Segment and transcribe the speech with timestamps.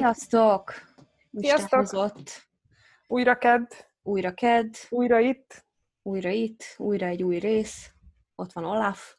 [0.00, 0.72] Sziasztok!
[1.32, 1.78] Sziasztok!
[1.78, 2.48] Hozott.
[3.06, 3.66] Újra kedd,
[4.02, 5.64] Újra kedd, újra itt.
[6.02, 7.92] újra itt, újra egy új rész.
[8.34, 9.16] Ott van Olaf.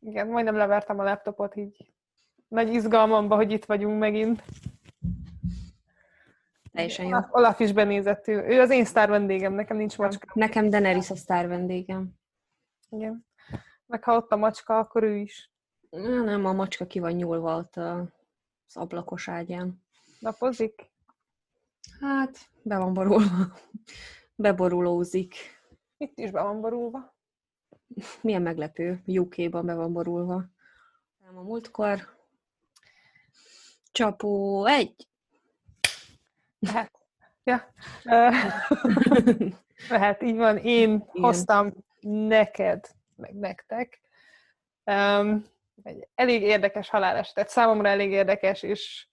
[0.00, 1.92] Igen, majdnem levertem a laptopot így.
[2.48, 4.42] Nagy izgalmamba, hogy itt vagyunk megint.
[6.72, 7.10] Teljesen jó.
[7.10, 10.26] Olaf- Olaf is benézett, ő, ő az én sztár vendégem, nekem nincs macska.
[10.34, 12.12] Nekem Daenerys a sztár vendégem.
[12.88, 13.26] Igen.
[13.86, 15.52] Meg ha ott a macska, akkor ő is
[15.90, 19.84] Nem, a macska ki van nyúlva ott az ablakos ágyán.
[20.20, 20.90] Napozik.
[22.00, 23.58] Hát, be van borulva.
[24.34, 25.34] Beborulózik.
[25.96, 27.14] Itt is be van borulva.
[28.20, 29.02] Milyen meglepő.
[29.06, 30.44] UK-ban be van borulva.
[31.24, 32.14] Nem a múltkor.
[33.92, 35.08] Csapó egy.
[36.58, 36.92] Lehet.
[37.44, 37.72] Ja.
[39.88, 40.56] Lehet, így van.
[40.56, 44.00] Én hoztam neked, meg nektek
[44.86, 45.44] um,
[45.82, 47.48] egy elég érdekes halálestet.
[47.48, 49.06] Számomra elég érdekes, és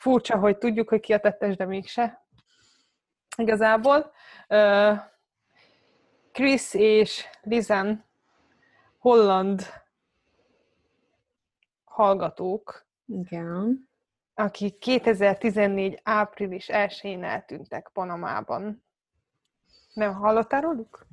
[0.00, 2.26] furcsa, hogy tudjuk, hogy ki a tettes, de mégse.
[3.36, 4.12] Igazából.
[4.48, 4.98] Uh,
[6.32, 8.04] Chris és Lizen
[8.98, 9.62] holland
[11.84, 13.88] hallgatók, Igen.
[14.34, 16.00] akik 2014.
[16.02, 18.84] április 1-én eltűntek Panamában.
[19.92, 21.06] Nem hallottál róluk?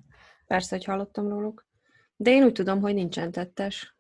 [0.48, 1.68] Persze, hogy hallottam róluk.
[2.16, 3.96] De én úgy tudom, hogy nincsen tettes.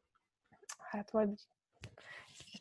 [0.77, 1.29] Hát vagy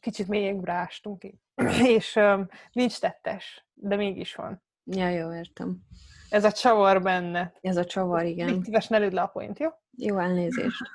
[0.00, 1.40] kicsit mélyekbre ástunk ki.
[1.96, 4.62] És um, nincs tettes, de mégis van.
[4.84, 5.78] Ja, jó, értem.
[6.30, 7.52] Ez a csavar benne.
[7.60, 8.62] Ez a csavar, Légy igen.
[8.62, 9.68] szíves, ne le a point, jó?
[9.96, 10.82] Jó elnézést.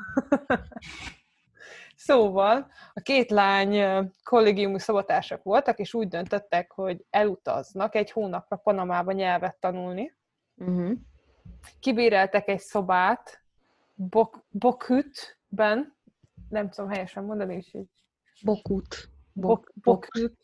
[2.04, 9.12] Szóval a két lány kollégiumi szabotársak voltak, és úgy döntöttek, hogy elutaznak egy hónapra Panamába
[9.12, 10.16] nyelvet tanulni.
[10.56, 10.92] Uh-huh.
[11.80, 13.44] Kibéreltek egy szobát
[13.94, 15.96] Bok- Bokhütben,
[16.50, 17.90] nem tudom helyesen mondani, és így
[18.44, 19.10] Bokut.
[19.34, 20.41] Bok, Bokhüt, Bok,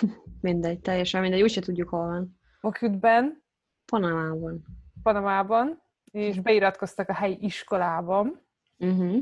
[0.40, 1.42] Mindegy, teljesen mindegy.
[1.42, 2.40] Úgyse tudjuk, hol van.
[2.60, 3.42] Bokhütben,
[3.86, 4.64] Panamában.
[5.02, 8.46] Panamában, és beiratkoztak a helyi iskolában.
[8.78, 9.16] Uh-huh.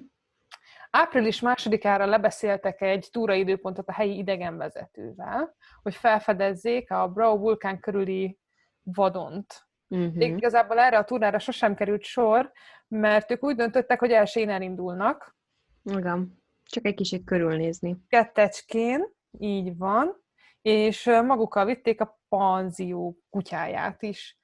[0.90, 8.38] Április másodikára lebeszéltek egy túraidőpontot a helyi idegenvezetővel, hogy felfedezzék a Brau vulkán körüli
[8.82, 9.68] vadont.
[9.88, 10.14] Uh-huh.
[10.14, 12.52] Még igazából erre a túrára sosem került sor,
[12.88, 15.38] mert ők úgy döntöttek, hogy elsőn elindulnak,
[15.84, 16.42] Igen.
[16.64, 17.96] Csak egy kicsit körülnézni.
[18.08, 19.08] kettecskén,
[19.38, 20.16] így van,
[20.62, 24.38] és magukkal vitték a panzió kutyáját is.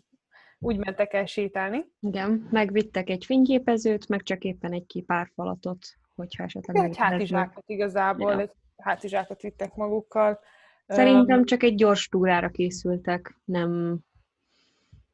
[0.58, 1.92] úgy mentek el sétálni.
[2.00, 2.48] Igen.
[2.50, 5.78] Megvittek egy fényképezőt, meg csak éppen egy ki pár falatot,
[6.14, 8.40] hogyha esetleg Egy hátizsákot igazából, Ja.
[8.40, 10.40] egy hátizsákot vittek magukkal.
[10.86, 13.98] Szerintem csak egy gyors túrára készültek, nem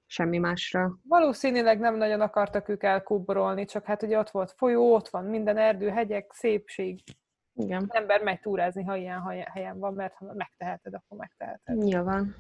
[0.06, 0.99] semmi másra.
[1.09, 5.56] Valószínűleg nem nagyon akartak ők elkóborolni, csak hát ugye ott volt folyó, ott van minden
[5.56, 7.00] erdő, hegyek, szépség.
[7.58, 7.82] Igen.
[7.88, 11.76] Az ember megy túrázni, ha ilyen hely- helyen van, mert ha megteheted, akkor megteheted.
[11.76, 12.34] Nyilván.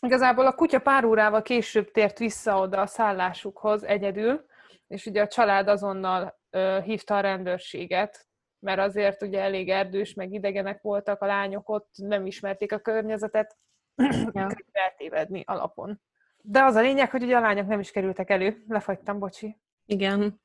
[0.00, 4.46] Igazából a kutya pár órával később tért vissza oda a szállásukhoz egyedül,
[4.86, 8.26] és ugye a család azonnal ö, hívta a rendőrséget,
[8.58, 13.56] mert azért ugye elég erdős, meg idegenek voltak, a lányok ott nem ismerték a környezetet,
[14.32, 14.48] Ja.
[14.72, 16.00] eltévedni alapon.
[16.42, 18.64] De az a lényeg, hogy ugye a lányok nem is kerültek elő.
[18.68, 19.58] Lefagytam, bocsi.
[19.86, 20.40] Igen.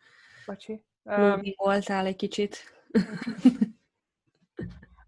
[0.45, 0.83] bocsi.
[1.03, 2.57] Lógi voltál egy kicsit.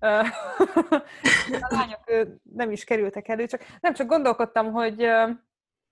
[1.61, 5.07] A lányok nem is kerültek elő, csak nem csak gondolkodtam, hogy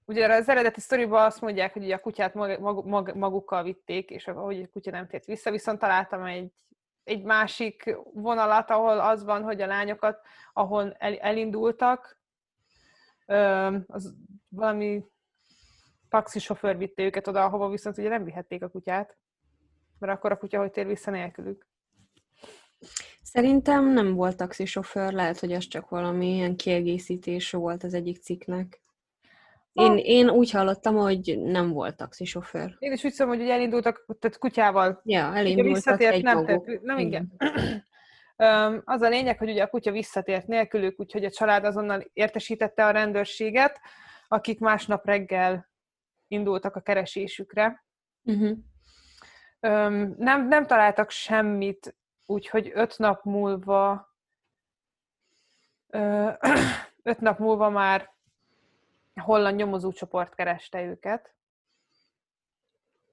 [0.05, 4.09] ugye az eredeti sztoriban azt mondják, hogy ugye a kutyát mag, mag, mag, magukkal vitték,
[4.09, 6.51] és hogy a kutya nem tért vissza, viszont találtam egy,
[7.03, 10.21] egy másik vonalat, ahol az van, hogy a lányokat,
[10.53, 12.21] ahol el, elindultak,
[13.87, 14.13] az
[14.47, 15.05] valami
[16.09, 19.17] taxisofőr vitte őket oda, ahova viszont ugye nem vihették a kutyát,
[19.99, 21.68] mert akkor a kutya hogy tér vissza nélkülük.
[23.23, 28.81] Szerintem nem volt taxisofőr, lehet, hogy ez csak valami ilyen kiegészítés volt az egyik cikknek.
[29.73, 32.75] Én, én úgy hallottam, hogy nem volt taxisofőr.
[32.79, 35.01] Én is úgy szólom, hogy elindultak, tehát kutyával.
[35.05, 37.33] Ja, elindultak visszatért, egy nem, tett, nem igen.
[38.85, 42.91] Az a lényeg, hogy ugye a kutya visszatért nélkülük, úgyhogy a család azonnal értesítette a
[42.91, 43.79] rendőrséget,
[44.27, 45.69] akik másnap reggel
[46.27, 47.85] indultak a keresésükre.
[48.23, 48.57] Uh-huh.
[50.17, 51.95] Nem, nem találtak semmit,
[52.29, 54.13] úgyhogy öt nap múlva
[55.87, 56.29] ö,
[57.03, 58.09] öt nap múlva már
[59.21, 61.33] holland nyomozócsoport kereste őket.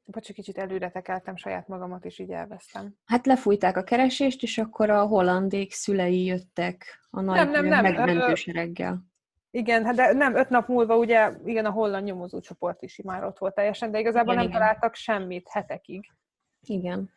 [0.04, 2.94] Bocsi, kicsit előre tekeltem saját magamat, és így elvesztem.
[3.04, 7.82] Hát lefújták a keresést, és akkor a hollandék szülei jöttek a nagy Nem, nem, nem,
[7.82, 9.04] megmentősereggel.
[9.50, 13.38] Igen, hát de nem, öt nap múlva ugye, igen, a holland nyomozócsoport is már ott
[13.38, 14.60] volt teljesen, de igazából Igen, nem igen.
[14.60, 16.12] találtak semmit hetekig.
[16.60, 17.15] Igen.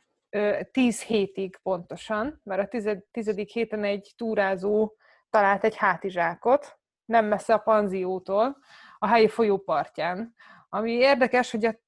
[0.71, 4.95] Tíz hétig pontosan, mert a tized, tizedik héten egy túrázó
[5.29, 8.57] talált egy hátizsákot, nem messze a panziótól,
[8.97, 10.35] a helyi folyópartján.
[10.69, 11.79] Ami érdekes, hogy a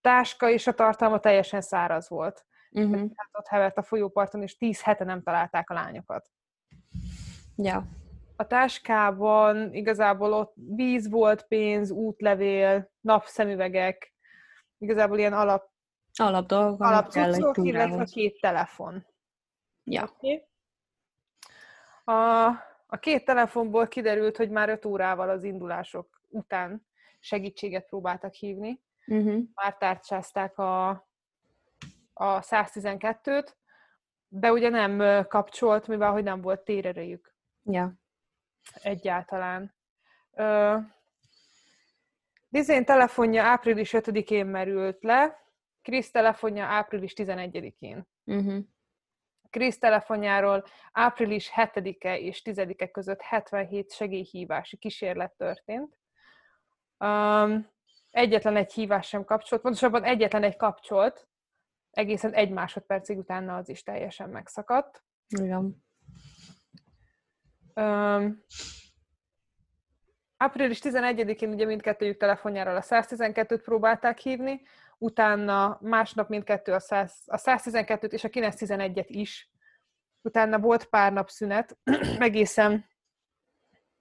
[0.00, 2.46] táska és a tartalma teljesen száraz volt.
[2.70, 3.10] Uh-huh.
[3.14, 6.30] Hát ott hevert a folyóparton, és tíz hete nem találták a lányokat.
[7.56, 7.84] Ja.
[8.36, 14.14] A táskában igazából ott víz volt, pénz, útlevél, napszemüvegek,
[14.78, 15.69] igazából ilyen alap
[16.18, 19.06] alap dolgok, alapcuccok, illetve két telefon.
[19.84, 20.02] Ja.
[20.02, 20.44] Okay.
[22.04, 22.46] A,
[22.86, 26.86] a két telefonból kiderült, hogy már öt órával az indulások után
[27.18, 28.82] segítséget próbáltak hívni.
[29.06, 29.42] Uh-huh.
[29.54, 30.88] Már tárcsázták a,
[32.12, 33.48] a 112-t,
[34.28, 37.34] de ugye nem kapcsolt, mivel hogy nem volt térerejük.
[37.62, 37.92] Ja.
[38.82, 39.74] Egyáltalán.
[40.32, 40.76] Ö,
[42.48, 45.38] Dizén telefonja április 5-én merült le,
[45.90, 48.06] Krisz telefonja április 11-én.
[48.24, 48.64] Uh-huh.
[49.50, 55.98] Krisz telefonjáról április 7-e és 10-e között 77 segélyhívási kísérlet történt.
[56.98, 57.70] Um,
[58.10, 61.28] egyetlen egy hívás sem kapcsolt, pontosabban egyetlen egy kapcsolt,
[61.90, 65.02] egészen egy másodpercig utána az is teljesen megszakadt.
[65.28, 65.84] Igen.
[67.74, 68.44] Um,
[70.36, 74.62] április 11-én ugye mindkettőjük telefonjáról a 112-t próbálták hívni,
[75.02, 79.50] utána másnap mindkettő a, 100, a 112-t és a 911-et is.
[80.22, 81.78] Utána volt pár nap szünet,
[82.18, 82.84] egészen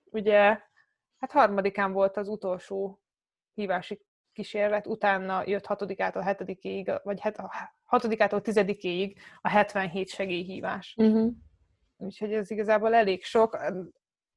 [0.03, 0.59] ugye,
[1.17, 3.01] hát harmadikán volt az utolsó
[3.53, 7.41] hívási kísérlet, utána jött hatodikától hetedikéig, vagy het,
[7.83, 10.95] hatodikától tizedikéig a 77 segélyhívás.
[10.97, 11.31] Uh-huh.
[11.97, 13.57] Úgyhogy ez igazából elég sok.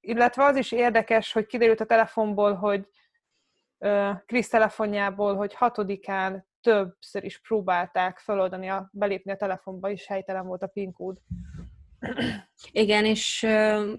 [0.00, 2.88] Illetve az is érdekes, hogy kiderült a telefonból, hogy
[4.26, 10.62] Krisz telefonjából, hogy hatodikán többször is próbálták feloldani, a, belépni a telefonba, és helytelen volt
[10.62, 11.18] a PIN kód.
[12.72, 13.42] Igen, és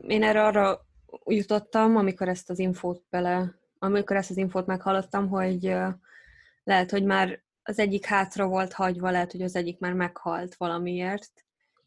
[0.07, 0.85] én erre arra
[1.25, 5.75] jutottam, amikor ezt az infót bele, amikor ezt az infót meghallottam, hogy
[6.63, 11.45] lehet, hogy már az egyik hátra volt hagyva, lehet, hogy az egyik már meghalt valamiért,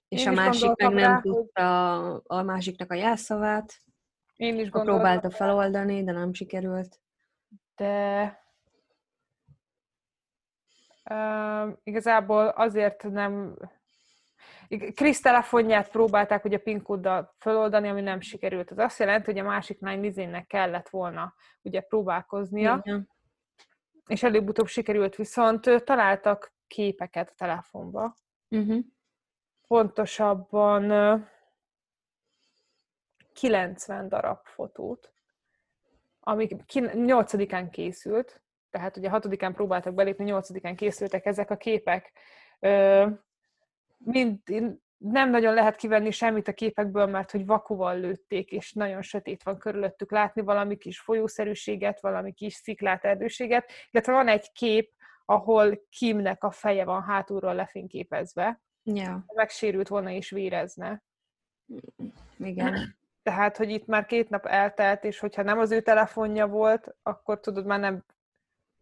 [0.08, 2.38] és én a másik meg nem rá, tudta hogy...
[2.38, 3.75] a másiknak a jelszavát.
[4.37, 7.00] Én is Próbálta feloldani, de nem sikerült.
[7.76, 8.45] De
[11.11, 13.56] Uh, igazából azért nem...
[14.94, 18.70] Krisz telefonját próbálták ugye a PIN kóddal feloldani, ami nem sikerült.
[18.70, 23.08] Ez azt jelenti, hogy a másik lány Lizénnek kellett volna ugye próbálkoznia, Igen.
[24.06, 28.17] és előbb-utóbb sikerült, viszont találtak képeket a telefonba.
[28.49, 28.85] Uh-huh.
[29.67, 30.93] Pontosabban
[33.32, 35.12] 90 darab fotót,
[36.20, 42.12] ami 8-án készült, tehát ugye hatodikán próbáltak belépni, nyolcadikán készültek ezek a képek.
[43.98, 44.40] Mind,
[44.96, 49.58] nem nagyon lehet kivenni semmit a képekből, mert hogy vakuval lőtték, és nagyon sötét van
[49.58, 54.94] körülöttük látni valami kis folyószerűséget, valami kis sziklát, erdőséget, illetve van egy kép,
[55.25, 58.61] ahol Kimnek a feje van hátulról lefényképezve.
[58.82, 59.25] Ja.
[59.35, 61.02] Megsérült volna és vérezne.
[62.38, 62.96] Igen.
[63.23, 67.40] Tehát, hogy itt már két nap eltelt, és hogyha nem az ő telefonja volt, akkor
[67.40, 68.04] tudod, már nem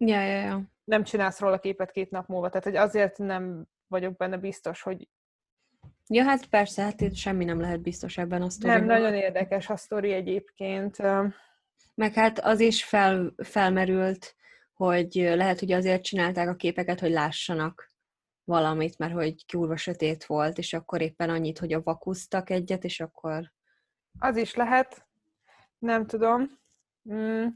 [0.06, 0.62] Ja, ja, ja.
[0.84, 5.08] Nem csinálsz róla képet két nap múlva, tehát hogy azért nem vagyok benne biztos, hogy
[6.08, 8.84] Ja, hát persze, hát itt semmi nem lehet biztos ebben a sztoriban.
[8.84, 10.96] Nem, nagyon érdekes a sztori egyébként.
[11.94, 14.36] Meg hát az is fel, felmerült,
[14.74, 17.92] hogy lehet, hogy azért csinálták a képeket, hogy lássanak
[18.44, 23.00] valamit, mert hogy kurva sötét volt, és akkor éppen annyit, hogy a vakusztak egyet, és
[23.00, 23.52] akkor...
[24.18, 25.06] Az is lehet,
[25.78, 26.50] nem tudom.
[27.12, 27.46] Mm.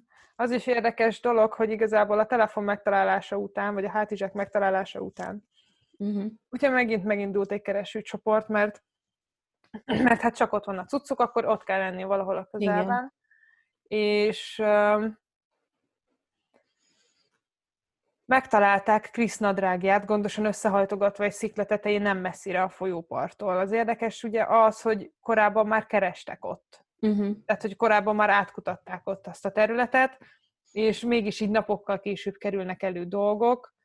[0.40, 5.48] Az is érdekes dolog, hogy igazából a telefon megtalálása után, vagy a hátizsák megtalálása után,
[5.96, 6.24] uh-huh.
[6.50, 8.82] ugye megint megindult egy keresőcsoport, mert
[10.04, 12.84] mert hát csak ott van a cuccuk, akkor ott kell lenni valahol a közelben.
[12.84, 13.12] Igen.
[13.82, 15.18] És um,
[18.24, 23.58] megtalálták Krisz nadrágját, gondosan összehajtogatva egy szikla tetején nem messzire a folyóparttól.
[23.58, 26.86] Az érdekes ugye az, hogy korábban már kerestek ott.
[27.00, 27.36] Uh-huh.
[27.46, 30.18] Tehát, hogy korábban már átkutatták ott azt a területet,
[30.72, 33.76] és mégis így napokkal később kerülnek elő dolgok,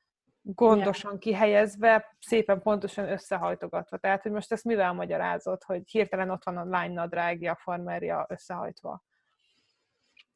[0.41, 1.22] gondosan yeah.
[1.22, 3.98] kihelyezve, szépen pontosan összehajtogatva.
[3.98, 8.25] Tehát, hogy most ezt mivel magyarázott, hogy hirtelen ott van a lány nadrágja, a farmerja
[8.29, 9.03] összehajtva.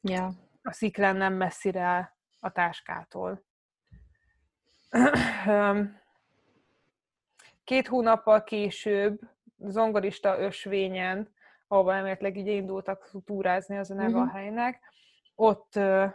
[0.00, 0.32] Yeah.
[0.62, 3.44] A sziklán nem messzire a táskától.
[7.64, 9.20] Két hónappal később
[9.58, 11.32] zongorista ösvényen
[11.68, 14.22] ahova emeletileg így indultak túrázni az a neve uh-huh.
[14.22, 14.80] a helynek,
[15.34, 16.06] ott ö,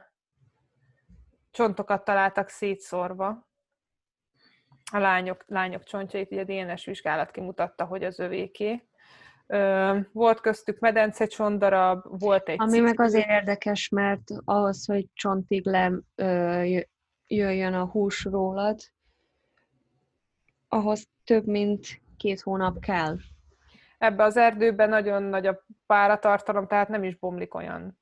[1.51, 3.48] csontokat találtak szétszórva.
[4.91, 8.88] a lányok, lányok csontjait, ugye a DNS vizsgálat kimutatta, hogy az övéké.
[10.12, 12.83] Volt köztük medence csontdarab, volt egy Ami cipő.
[12.83, 16.79] meg azért érdekes, mert ahhoz, hogy csontig le ö,
[17.27, 18.79] jöjjön a hús rólad,
[20.67, 23.17] ahhoz több mint két hónap kell.
[24.03, 27.98] Ebbe az erdőben nagyon nagy a páratartalom, tehát nem is bomlik olyan.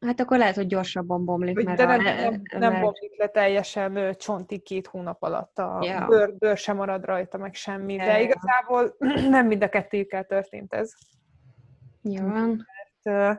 [0.00, 3.28] Hát akkor lehet, hogy gyorsabban bomlik, mert De nem, a, nem, nem mert, bomlik le
[3.28, 6.06] teljesen csontig két hónap alatt, a Ja.
[6.06, 7.94] bőr, bőr sem marad rajta, meg semmi.
[7.94, 8.96] Ja, De igazából
[9.36, 10.92] nem mind a kettőjükkel történt ez.
[12.02, 12.66] Nyilván.
[13.02, 13.32] Ö,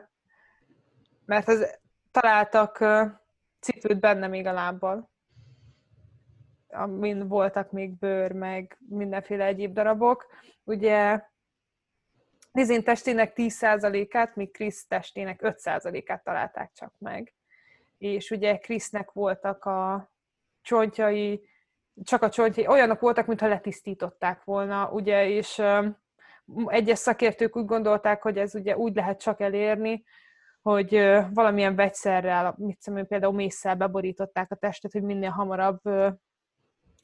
[1.24, 1.78] Mert az,
[2.10, 2.84] találtak
[3.60, 5.10] cipőt benne még a lábbal.
[6.76, 10.26] Amin voltak még bőr, meg mindenféle egyéb darabok.
[10.64, 11.22] Ugye
[12.52, 17.34] Lizin testének 10%-át, míg Krisz testének 5%-át találták csak meg.
[17.98, 20.10] És ugye Krisznek voltak a
[20.62, 21.48] csontjai,
[22.02, 25.62] csak a csontjai, olyanok voltak, mintha letisztították volna, ugye, és
[26.66, 30.04] egyes szakértők úgy gondolták, hogy ez ugye úgy lehet csak elérni,
[30.62, 30.90] hogy
[31.32, 35.80] valamilyen vegyszerrel, mit tudom, például mészsel beborították a testet, hogy minél hamarabb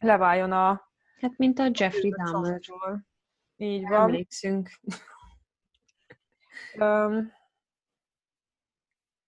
[0.02, 0.90] leváljon a
[1.22, 2.60] Hát, mint a Jeffrey Dahmer.
[3.56, 4.00] Így van.
[4.00, 4.70] Emlékszünk.
[6.76, 7.32] Öm,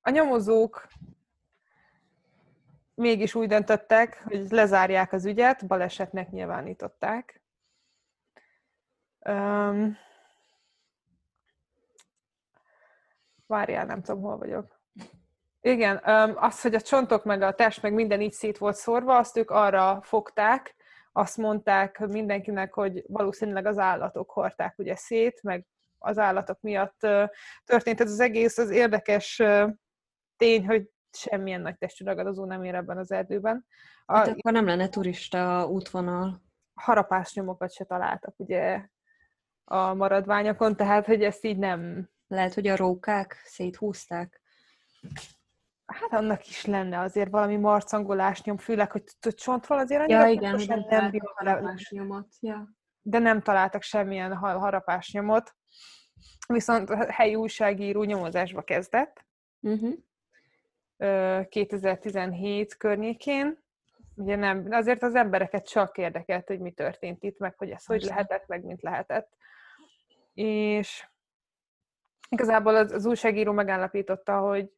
[0.00, 0.88] a nyomozók
[2.95, 7.43] mégis úgy döntöttek, hogy lezárják az ügyet, balesetnek nyilvánították.
[9.19, 9.97] Öm,
[13.47, 14.81] várjál, nem tudom, hol vagyok.
[15.66, 15.97] Igen,
[16.35, 19.50] az, hogy a csontok meg a test meg minden így szét volt szórva, azt ők
[19.50, 20.75] arra fogták,
[21.12, 25.66] azt mondták mindenkinek, hogy valószínűleg az állatok hordták ugye szét, meg
[25.99, 26.99] az állatok miatt
[27.64, 28.59] történt ez az egész.
[28.59, 29.42] Az érdekes
[30.37, 33.66] tény, hogy semmilyen nagy testű ragadozó nem ér ebben az erdőben.
[34.06, 36.42] Hát A akkor nem lenne turista útvonal.
[36.75, 38.88] harapásnyomokat se találtak ugye
[39.64, 42.09] a maradványokon, tehát hogy ezt így nem...
[42.26, 44.42] Lehet, hogy a rókák széthúzták.
[46.00, 50.50] Hát annak is lenne azért valami marcangolás nyom, főleg, hogy csontról azért annyira Ja, igen,
[50.50, 52.28] hogy nem le- harapás nyomot.
[52.40, 52.68] Ja.
[53.02, 55.54] de nem találtak semmilyen ha- harapásnyomot.
[56.48, 59.24] Viszont a helyi újságíró nyomozásba kezdett
[59.60, 59.94] Uh-huh.
[60.96, 63.62] ö, 2017 környékén.
[64.14, 68.02] Ugye nem, azért az embereket csak érdekelt, hogy mi történt itt, meg hogy ez hogy
[68.02, 69.36] lehetett, meg mint lehetett.
[70.34, 71.06] És
[72.28, 74.70] igazából az, az újságíró megállapította, hogy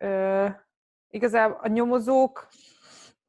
[0.00, 0.46] ö,
[1.08, 2.48] igazából a nyomozók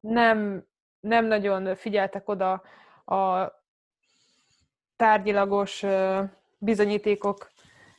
[0.00, 0.66] nem,
[1.00, 2.62] nem nagyon figyeltek oda
[3.04, 3.52] a
[4.96, 6.22] tárgyilagos ö,
[6.58, 7.50] bizonyítékok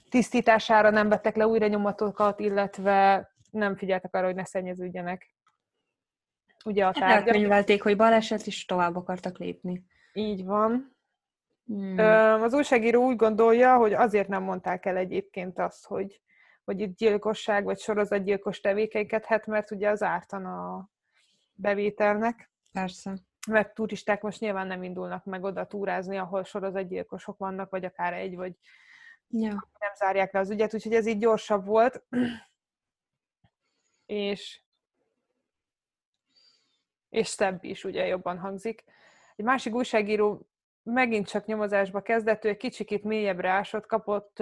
[0.10, 5.36] tisztítására, nem vettek le újra nyomatokat, illetve nem figyeltek arra, hogy ne szennyeződjenek
[6.66, 7.28] ugye a Hát tárgyak.
[7.28, 9.86] elkönyvelték, hogy baleset, és tovább akartak lépni.
[10.14, 10.96] Így van.
[11.66, 11.98] Hmm.
[12.44, 16.22] Az újságíró úgy gondolja, hogy azért nem mondták el egyébként azt, hogy,
[16.66, 20.90] hogy itt gyilkosság vagy sorozatgyilkos tevékenykedhet, mert ugye az ártana a
[21.54, 23.14] bevételnek, Persze.
[23.48, 28.36] mert turisták most nyilván nem indulnak meg oda túrázni, ahol sorozatgyilkosok vannak, vagy akár egy,
[28.36, 28.54] vagy
[29.36, 29.50] Ja.
[29.80, 32.04] nem zárják le az ügyet, úgyhogy ez így gyorsabb volt.
[34.06, 34.62] És
[37.10, 38.84] és szebb is, ugye jobban hangzik.
[39.36, 40.48] Egy másik újságíró
[40.84, 44.38] megint csak nyomozásba kezdett, ő egy kicsikét mélyebbre ásott, kapott,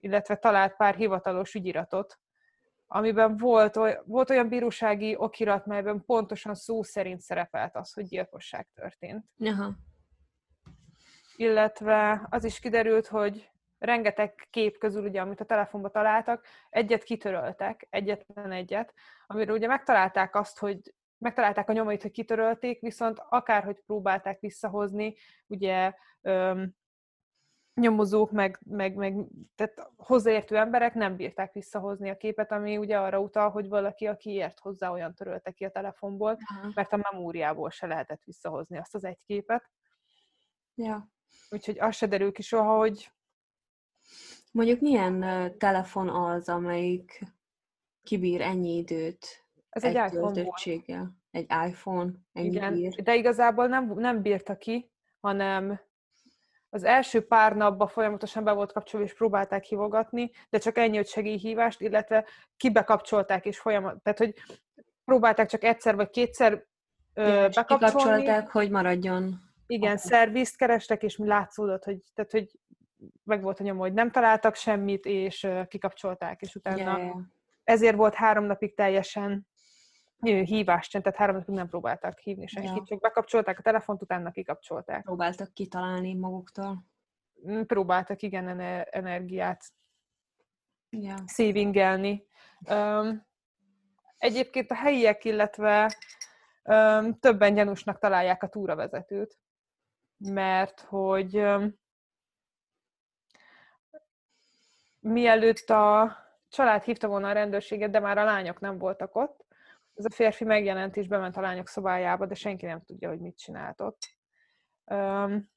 [0.00, 2.18] illetve talált pár hivatalos ügyiratot,
[2.86, 8.68] amiben volt, oly- volt olyan bírósági okirat, melyben pontosan szó szerint szerepelt az, hogy gyilkosság
[8.74, 9.74] történt Aha.
[11.36, 17.86] illetve az is kiderült, hogy rengeteg kép közül, ugye, amit a telefonban találtak, egyet kitöröltek,
[17.90, 18.94] egyetlen egyet,
[19.26, 25.14] amiről ugye megtalálták azt, hogy megtalálták a nyomait, hogy kitörölték, viszont akárhogy próbálták visszahozni,
[25.46, 26.74] ugye öm,
[27.78, 33.20] nyomozók, meg, meg, meg tehát hozzáértő emberek nem bírták visszahozni a képet, ami ugye arra
[33.20, 36.70] utal, hogy valaki, aki ért hozzá, olyan törölte ki a telefonból, Aha.
[36.74, 39.70] mert a memóriából se lehetett visszahozni azt az egy képet.
[40.74, 41.10] Ja.
[41.50, 43.12] Úgyhogy az se derül ki soha, hogy
[44.52, 45.24] Mondjuk milyen
[45.58, 47.22] telefon az, amelyik
[48.02, 50.40] kibír ennyi időt ez egy, egy, iPhone?
[51.30, 53.02] Egy iPhone ennyi Igen, bír?
[53.02, 55.80] de igazából nem, nem bírta ki, hanem
[56.70, 61.06] az első pár napban folyamatosan be volt kapcsolva, és próbálták hívogatni, de csak ennyi, hogy
[61.06, 62.24] segélyhívást, illetve
[62.56, 64.34] kibekapcsolták, és folyamat, tehát hogy
[65.04, 66.64] próbálták csak egyszer vagy kétszer
[67.14, 69.40] ö, Ja, kikapcsolták, hogy maradjon.
[69.66, 70.10] Igen, Akkor.
[70.10, 72.50] szervizt kerestek, és látszódott, hogy, tehát, hogy
[73.24, 77.20] meg volt a nyoma, hogy nem találtak semmit, és ö, kikapcsolták, és utána ja.
[77.64, 79.46] ezért volt három napig teljesen
[80.20, 82.84] hívást sem, tehát három napig nem próbáltak hívni senkit, ja.
[82.84, 85.02] csak bekapcsolták a telefont, utána kikapcsolták.
[85.02, 86.84] Próbáltak kitalálni maguktól.
[87.48, 88.60] Mm, próbáltak, igen,
[88.90, 89.64] energiát
[90.90, 91.16] ja.
[91.26, 92.26] savingelni.
[92.70, 93.26] Um,
[94.18, 95.96] egyébként a helyiek, illetve
[96.62, 99.38] um, többen gyanúsnak találják a túravezetőt,
[100.16, 101.78] mert hogy um,
[105.00, 106.16] mielőtt a
[106.48, 109.47] család hívta volna a rendőrséget, de már a lányok nem voltak ott,
[109.98, 113.38] ez a férfi megjelent és bement a lányok szobájába, de senki nem tudja, hogy mit
[113.38, 114.16] csinált ott.
[114.84, 115.50] Um,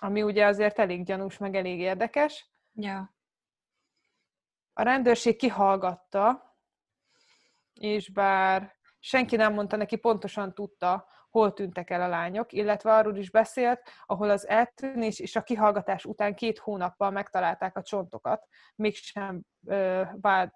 [0.00, 2.50] ami ugye azért elég gyanús, meg elég érdekes.
[2.74, 3.14] Ja.
[4.72, 6.54] A rendőrség kihallgatta,
[7.72, 13.16] és bár senki nem mondta neki, pontosan tudta, hol tűntek el a lányok, illetve arról
[13.16, 19.42] is beszélt, ahol az eltűnés és a kihallgatás után két hónappal megtalálták a csontokat, mégsem,
[19.66, 20.52] ö, vád,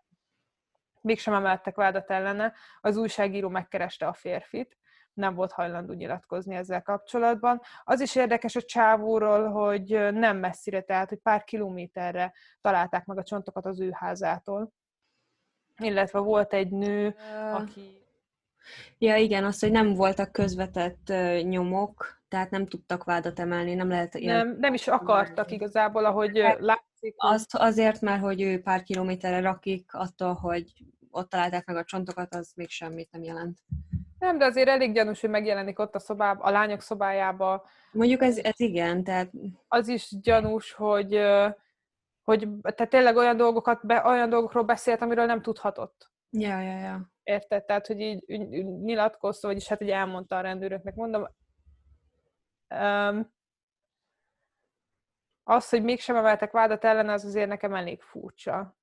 [1.05, 4.79] mégsem emeltek vádat ellene, az újságíró megkereste a férfit,
[5.13, 7.61] nem volt hajlandó nyilatkozni ezzel kapcsolatban.
[7.85, 13.23] Az is érdekes a csávóról, hogy nem messzire, tehát hogy pár kilométerre találták meg a
[13.23, 14.73] csontokat az ő házától.
[15.77, 17.17] Illetve volt egy nő,
[17.53, 18.03] aki...
[18.99, 24.15] Ja, igen, az, hogy nem voltak közvetett nyomok, tehát nem tudtak vádat emelni, nem lehet...
[24.15, 24.47] Ilyen...
[24.47, 27.15] Nem, nem is akartak igazából, ahogy hát, látszik.
[27.17, 30.73] Azt azért, mert hogy ő pár kilométerre rakik, attól, hogy
[31.15, 33.59] ott találták meg a csontokat, az még semmit nem jelent.
[34.19, 37.67] Nem, de azért elég gyanús, hogy megjelenik ott a szobába, a lányok szobájába.
[37.93, 39.31] Mondjuk ez, ez igen, tehát...
[39.69, 41.15] Az is gyanús, hogy,
[42.23, 46.11] hogy tehát tényleg olyan, dolgokat, olyan dolgokról beszélt, amiről nem tudhatott.
[46.31, 47.13] Ja, ja, ja.
[47.23, 47.65] Érted?
[47.65, 48.25] Tehát, hogy így
[48.83, 50.95] nyilatkozta, vagyis hát, hogy elmondta a rendőröknek.
[50.95, 51.29] Mondom,
[52.69, 53.33] um,
[55.43, 58.77] az, hogy mégsem emeltek vádat ellen, az azért nekem elég furcsa.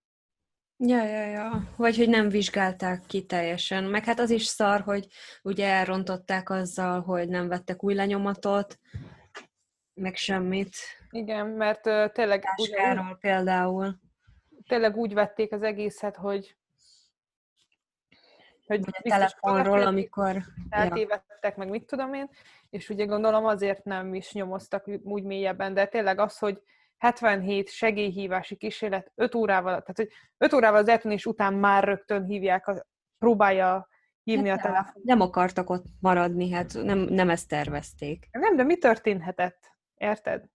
[0.84, 1.64] Ja, ja, ja.
[1.78, 3.84] Vagy hogy nem vizsgálták ki teljesen.
[3.84, 5.08] Meg hát az is szar, hogy
[5.42, 8.80] ugye elrontották azzal, hogy nem vettek új lenyomatot,
[9.94, 10.76] meg semmit.
[11.10, 12.44] Igen, mert uh, tényleg...
[12.44, 14.00] Táskáról például.
[14.68, 16.56] Tényleg úgy vették az egészet, hogy
[18.68, 20.42] hogy a telefonról, amikor...
[20.70, 21.58] Eltévedtek, ja.
[21.58, 22.30] meg mit tudom én,
[22.70, 26.62] és ugye gondolom azért nem is nyomoztak úgy mélyebben, de tényleg az, hogy
[27.02, 32.68] 77 segélyhívási kísérlet 5 órával, tehát hogy 5 órával az eltűnés után már rögtön hívják,
[32.68, 32.86] a,
[33.18, 33.88] próbálja
[34.24, 35.02] hívni hát a telefon.
[35.06, 38.28] Nem akartak ott maradni, hát nem, nem ezt tervezték.
[38.32, 39.76] Nem, de mi történhetett?
[39.96, 40.46] Érted?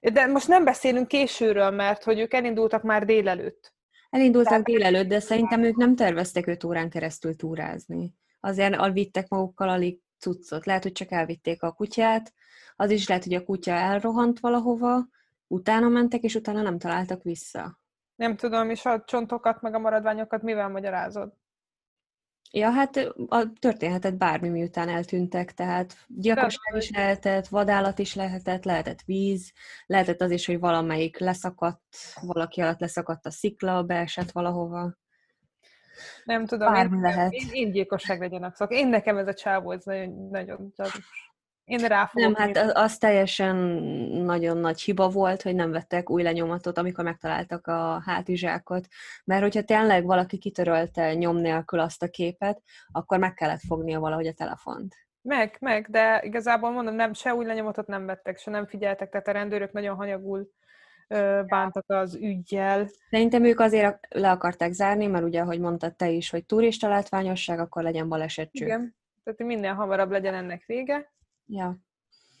[0.00, 3.74] De most nem beszélünk későről, mert hogy ők elindultak már délelőtt.
[4.10, 8.14] Elindultak Tehát délelőtt, de szerintem ők nem terveztek 5 órán keresztül túrázni.
[8.40, 10.66] Azért alvittek magukkal alig cuccot.
[10.66, 12.32] Lehet, hogy csak elvitték a kutyát,
[12.76, 15.06] az is lehet, hogy a kutya elrohant valahova,
[15.46, 17.78] utána mentek, és utána nem találtak vissza.
[18.14, 21.32] Nem tudom, és a csontokat, meg a maradványokat mivel magyarázod?
[22.50, 22.96] Ja, hát
[23.28, 29.52] a, történhetett bármi, miután eltűntek, tehát gyilkosság is lehetett, vadállat is lehetett, lehetett víz,
[29.86, 31.82] lehetett az is, hogy valamelyik leszakadt,
[32.20, 34.94] valaki alatt leszakadt a szikla, beesett valahova.
[36.24, 37.32] Nem tudom, Bármi én, lehet.
[37.32, 38.72] Én, én gyilkosság legyenek szok.
[38.72, 40.72] Én nekem ez a csávó, ez nagyon, nagyon
[41.64, 43.56] én rá Nem, hát az, az teljesen
[44.12, 48.86] nagyon nagy hiba volt, hogy nem vettek új lenyomatot, amikor megtaláltak a hátizsákot,
[49.24, 54.26] mert hogyha tényleg valaki kitörölte nyom nélkül azt a képet, akkor meg kellett fognia valahogy
[54.26, 54.94] a telefont.
[55.22, 59.28] Meg, meg, de igazából mondom, nem, se új lenyomatot nem vettek, se nem figyeltek, tehát
[59.28, 60.48] a rendőrök nagyon hanyagul
[61.46, 62.88] bántak az ügyjel.
[63.10, 67.58] Szerintem ők azért le akarták zárni, mert ugye, ahogy mondtad te is, hogy turista látványosság,
[67.58, 68.64] akkor legyen balesetcső.
[68.64, 71.12] Igen, tehát minden hamarabb legyen ennek vége.
[71.46, 71.76] Ja.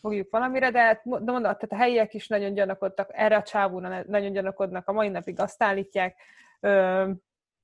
[0.00, 4.32] Fogjuk valamire, de, de mondom, tehát a helyiek is nagyon gyanakodtak, erre a csávóra nagyon
[4.32, 6.16] gyanakodnak, a mai napig azt állítják.
[6.60, 7.10] Ö,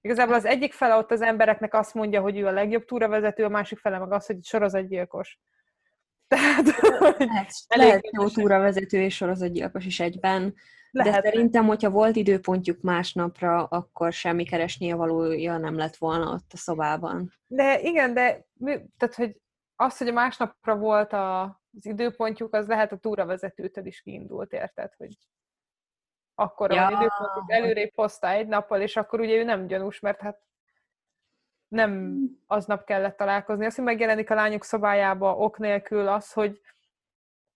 [0.00, 3.48] igazából az egyik fele ott az embereknek azt mondja, hogy ő a legjobb túravezető, a
[3.48, 5.38] másik fele meg az, hogy sorozatgyilkos.
[6.28, 10.54] Tehát, lehet, lehet jó túravezető és sorozatgyilkos is egyben.
[10.90, 11.22] Lehet.
[11.22, 16.56] De szerintem, hogyha volt időpontjuk másnapra, akkor semmi keresnie valója nem lett volna ott a
[16.56, 17.32] szobában.
[17.46, 18.46] De igen, de
[18.98, 19.36] tehát, hogy
[19.80, 24.94] az, hogy a másnapra volt a, az időpontjuk, az lehet a túravezetőtől is kiindult, érted,
[24.96, 25.18] hogy
[26.34, 26.82] akkor ja.
[26.82, 30.42] van időpontjuk, előrébb hozta egy nappal, és akkor ugye ő nem gyanús, mert hát
[31.68, 32.42] nem hmm.
[32.46, 33.64] aznap kellett találkozni.
[33.64, 36.60] Azt, hogy megjelenik a lányok szobájába ok nélkül az, hogy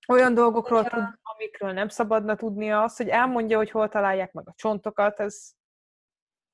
[0.09, 0.89] olyan dolgokról ja.
[0.89, 5.53] tud, amikről nem szabadna tudnia, az, hogy elmondja, hogy hol találják meg a csontokat, ez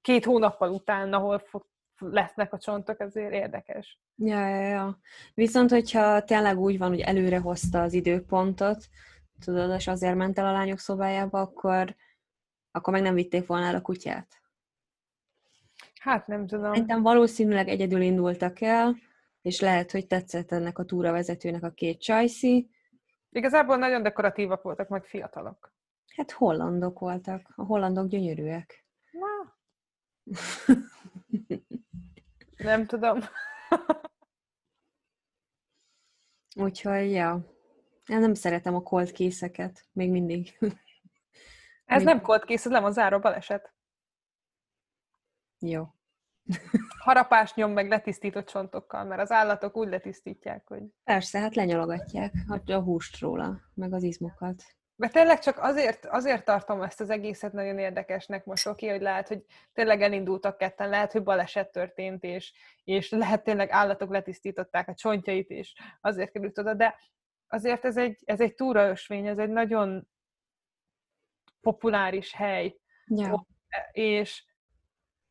[0.00, 1.66] két hónappal utána, hol fog,
[2.00, 3.98] lesznek a csontok, ezért érdekes.
[4.16, 4.98] Ja, ja, ja.
[5.34, 8.88] Viszont, hogyha tényleg úgy van, hogy előre hozta az időpontot,
[9.44, 11.96] tudod, és azért ment el a lányok szobájába, akkor,
[12.70, 14.40] akkor meg nem vitték volna el a kutyát.
[16.00, 16.72] Hát nem tudom.
[16.72, 18.96] Szerintem valószínűleg egyedül indultak el,
[19.42, 22.70] és lehet, hogy tetszett ennek a túravezetőnek a két csajszi.
[23.30, 25.72] Igazából nagyon dekoratívak voltak, meg fiatalok.
[26.16, 27.52] Hát hollandok voltak.
[27.56, 28.84] A hollandok gyönyörűek.
[29.10, 29.56] Na.
[32.62, 33.18] nem tudom.
[36.56, 37.58] Úgyhogy, ja.
[38.06, 39.88] Én nem szeretem a cold készeket.
[39.92, 40.58] Még mindig.
[41.84, 43.74] Ez Még- nem cold kész, ez nem a záró baleset.
[45.58, 45.86] Jó.
[46.98, 50.82] Harapás nyom meg letisztított csontokkal, mert az állatok úgy letisztítják, hogy...
[51.04, 52.32] Persze, hát lenyalogatják
[52.66, 54.62] a húst róla, meg az izmokat.
[55.00, 59.28] De tényleg csak azért, azért tartom ezt az egészet nagyon érdekesnek most, oké, hogy lehet,
[59.28, 62.52] hogy tényleg elindultak ketten, lehet, hogy baleset történt, és,
[62.84, 66.98] és lehet tényleg állatok letisztították a csontjait, és azért került oda, de
[67.48, 70.08] azért ez egy, ez egy túraösvény, ez egy nagyon
[71.60, 73.46] populáris hely, Ja.
[73.92, 74.44] és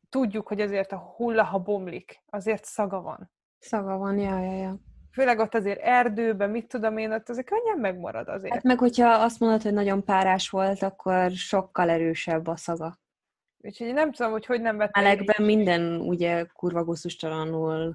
[0.08, 3.30] tudjuk, hogy azért a hulla, ha bomlik, azért szaga van.
[3.58, 4.78] Szaga van, ja, ja, ja.
[5.12, 8.52] Főleg ott azért erdőben, mit tudom én, ott azért könnyen megmarad azért.
[8.52, 12.98] Hát meg, hogyha azt mondod, hogy nagyon párás volt, akkor sokkal erősebb a szaga.
[13.62, 15.02] Úgyhogy nem tudom, hogy hogy nem vettem.
[15.02, 17.94] Melegben minden ugye kurva gusztustalanul.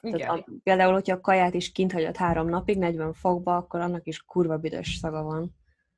[0.00, 0.18] Igen.
[0.18, 4.06] Tehát a, például, hogyha a kaját is kint hagyod három napig, 40 fokba, akkor annak
[4.06, 5.54] is kurva büdös szaga van.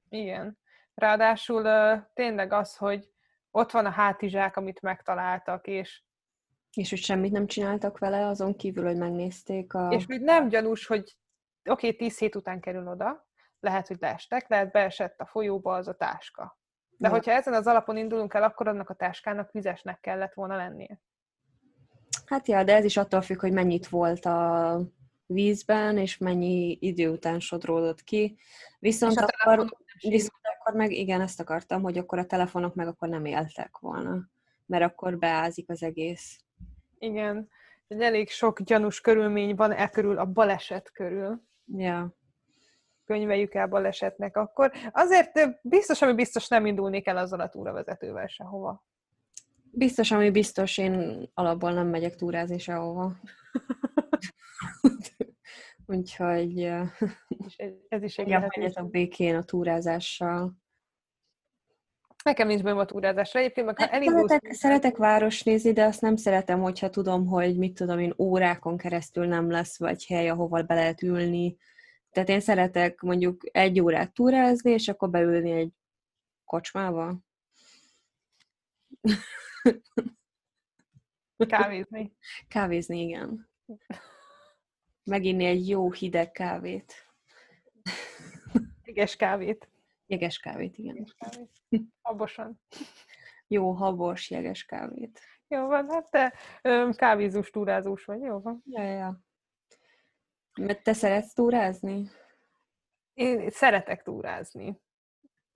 [0.08, 0.58] Igen.
[0.94, 1.68] Ráadásul
[2.14, 3.08] tényleg az, hogy
[3.50, 6.02] ott van a hátizsák, amit megtaláltak, és,
[6.76, 9.88] És hogy semmit nem csináltak vele, azon kívül, hogy megnézték a...
[9.90, 11.16] és úgy nem gyanús, hogy
[11.64, 13.26] oké, okay, tíz hét után kerül oda,
[13.60, 16.58] lehet, hogy leestek, lehet beesett a folyóba az a táska.
[16.98, 17.14] De Ja.
[17.14, 21.00] hogyha ezen az alapon indulunk el, akkor annak a táskának vizesnek kellett volna lennie.
[22.26, 24.80] Hát ja, de ez is attól függ, hogy mennyit volt a
[25.26, 28.38] vízben, és mennyi idő után sodródott ki.
[28.78, 33.24] Viszont akkor, viszont akkor meg igen, ezt akartam, hogy akkor a telefonok meg akkor nem
[33.24, 34.28] éltek volna.
[34.66, 36.40] Mert akkor beázik az egész.
[36.98, 37.48] Igen.
[37.88, 41.42] Egy elég sok gyanús körülmény van e körül, a baleset körül.
[41.66, 42.14] Ja.
[43.04, 44.72] Könyveljük el balesetnek akkor.
[44.92, 48.84] Azért biztos, ami biztos nem indulnék el azzal a túravezetővel sehova.
[49.70, 53.12] Biztos, ami biztos, én alapból nem megyek túrázni sehova.
[55.86, 56.56] Úgyhogy
[57.46, 57.56] És
[57.88, 60.52] ez- is egy ja, menjetek békén a túrázással.
[62.26, 63.40] Nekem nincs bajom a túrázásra.
[63.40, 64.30] Egyébként, meg ha elindulsz...
[64.30, 68.76] Szeretek, szeretek város nézni, de azt nem szeretem, hogyha tudom, hogy mit tudom én, órákon
[68.76, 71.56] keresztül nem lesz vagy hely, ahova be lehet ülni.
[72.10, 75.72] Tehát én szeretek mondjuk egy órát túrázni, és akkor beülni egy
[76.44, 77.18] kocsmába.
[81.46, 82.16] kávézni.
[82.48, 83.50] Kávézni, igen.
[85.04, 86.94] Meginni egy jó hideg kávét.
[88.84, 89.68] Jeges kávét.
[90.06, 90.94] Jeges kávét, igen.
[90.94, 91.50] Jeges kávét.
[92.02, 92.60] Habosan.
[93.48, 95.20] Jó habos jeges kávét.
[95.48, 96.34] Jó van, hát te
[96.96, 98.62] kávézós, túrázós vagy, jó van.
[98.64, 99.20] Ja, ja.
[100.60, 102.10] Mert te szeretsz túrázni?
[103.14, 104.80] Én szeretek túrázni.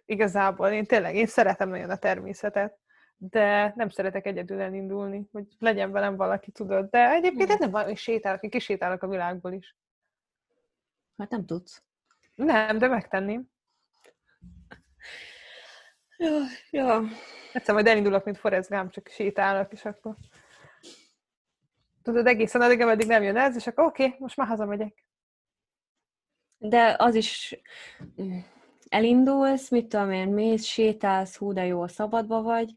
[0.05, 2.79] Igazából én tényleg, én szeretem nagyon a természetet,
[3.17, 6.91] de nem szeretek egyedül elindulni, hogy legyen velem valaki, tudod.
[6.91, 7.63] De egyébként Hmm.
[7.63, 9.77] ez nem hogy sétálok, én kisétálok a világból is.
[11.17, 11.83] Hát nem tudsz.
[12.35, 13.50] Nem, de megtenném.
[16.21, 17.03] Ja, ja.
[17.53, 20.17] Egyszer majd elindulok, mint Forrest Gump, csak sétálok, és akkor
[22.03, 25.05] tudod, egészen addig, ameddig nem jön ez, és akkor oké, okay, most már hazamegyek.
[26.59, 27.61] De az is
[28.23, 28.39] mm,
[28.89, 32.75] elindulsz, mit tudom én, mész, sétálsz, hú, de jó, szabadba vagy,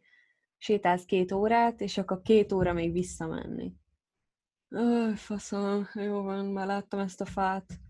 [0.58, 3.74] sétálsz két órát, és akkor két óra még visszamenni.
[4.70, 7.83] Öh, faszom, jó van, már láttam ezt a fát.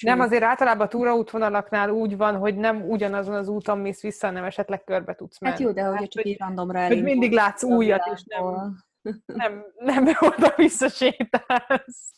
[0.00, 4.44] Nem, azért általában a túraútvonalaknál úgy van, hogy nem ugyanazon az úton mész vissza, hanem
[4.44, 5.52] esetleg körbe tudsz menni.
[5.54, 7.10] Hát jó, de Hát, csak hogy- így randomra hogy elindulsz.
[7.12, 8.76] mindig látsz újat, és nem,
[9.26, 10.04] nem, nem
[10.36, 12.12] oda-vissza sétálsz.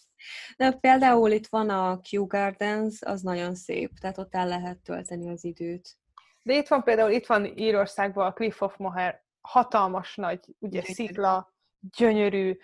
[0.56, 5.28] De például itt van a Kew Gardens, az nagyon szép, tehát ott el lehet tölteni
[5.30, 5.96] az időt.
[6.42, 10.92] De itt van például, itt van Írországban a Cliff of Moher, hatalmas nagy, ugye Gyönyörű.
[10.92, 11.54] szikla,
[11.96, 12.56] gyönyörű,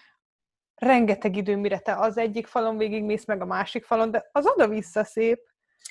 [0.82, 5.04] rengeteg idő, mire te az egyik falon végigmész, meg a másik falon, de az oda-vissza
[5.04, 5.40] szép.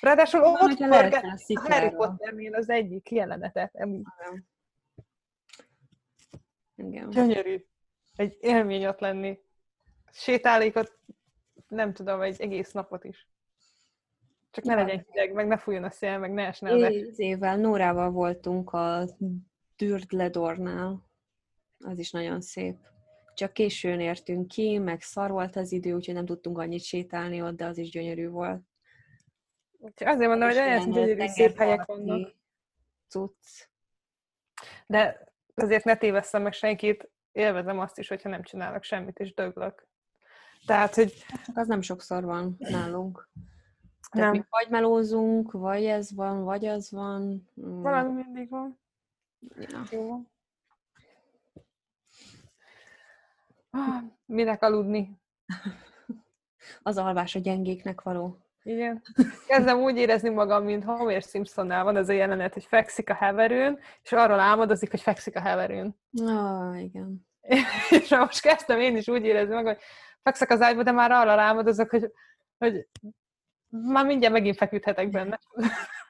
[0.01, 1.95] Ráadásul Van, ott forgat leesel a a Harry.
[1.95, 4.01] Potternél az egyik jelenetet, ami
[6.75, 7.09] Igen.
[7.09, 7.65] gyönyörű.
[8.15, 9.39] Egy élmény ott lenni.
[10.11, 10.99] Sétálik ott,
[11.67, 13.27] nem tudom, egy egész napot is.
[14.51, 14.77] Csak ne Ja.
[14.83, 16.71] legyen hideg, meg ne fújjon a szél, meg ne esne.
[16.71, 19.03] Az évvel Nórával voltunk a
[19.75, 21.09] Dürdledornál.
[21.79, 22.77] Az is nagyon szép.
[23.41, 27.55] Csak későn értünk ki, meg szar volt az idő, úgyhogy nem tudtunk annyit sétálni ott,
[27.55, 28.61] de az is gyönyörű volt.
[29.71, 32.35] Úgyhogy azért mondom, hogy olyan gyönyörű, szép helyek vannak.
[33.07, 33.67] Cucc.
[34.87, 39.87] De azért ne tévesszem meg senkit, élvezem azt is, hogyha nem csinálok semmit, és döglök.
[40.65, 41.13] Tehát, hogy...
[41.45, 43.29] Csak az nem sokszor van nálunk.
[44.09, 44.41] Tehát nem.
[44.41, 47.49] mi vagy melózunk, vagy ez van, vagy az van.
[47.55, 48.79] Valami mindig van.
[49.55, 49.83] Ja.
[49.91, 50.21] Jó.
[53.71, 55.19] Ah, minek aludni?
[56.81, 58.37] Az alvás a gyengéknek való.
[58.63, 59.01] Igen.
[59.47, 63.79] Kezdem úgy érezni magam, mint Homer Simpsonnál van ez a jelenet, hogy fekszik a heverőn,
[64.03, 65.95] és arról álmodozik, hogy fekszik a heverőn.
[66.25, 67.27] Ah, igen.
[68.01, 69.83] és most kezdtem én is úgy érezni magam, hogy
[70.23, 72.11] fekszek az ágyba, de már arra álmodozok, hogy,
[72.57, 72.87] hogy
[73.69, 75.39] már mindjárt megint feküdhetek benne.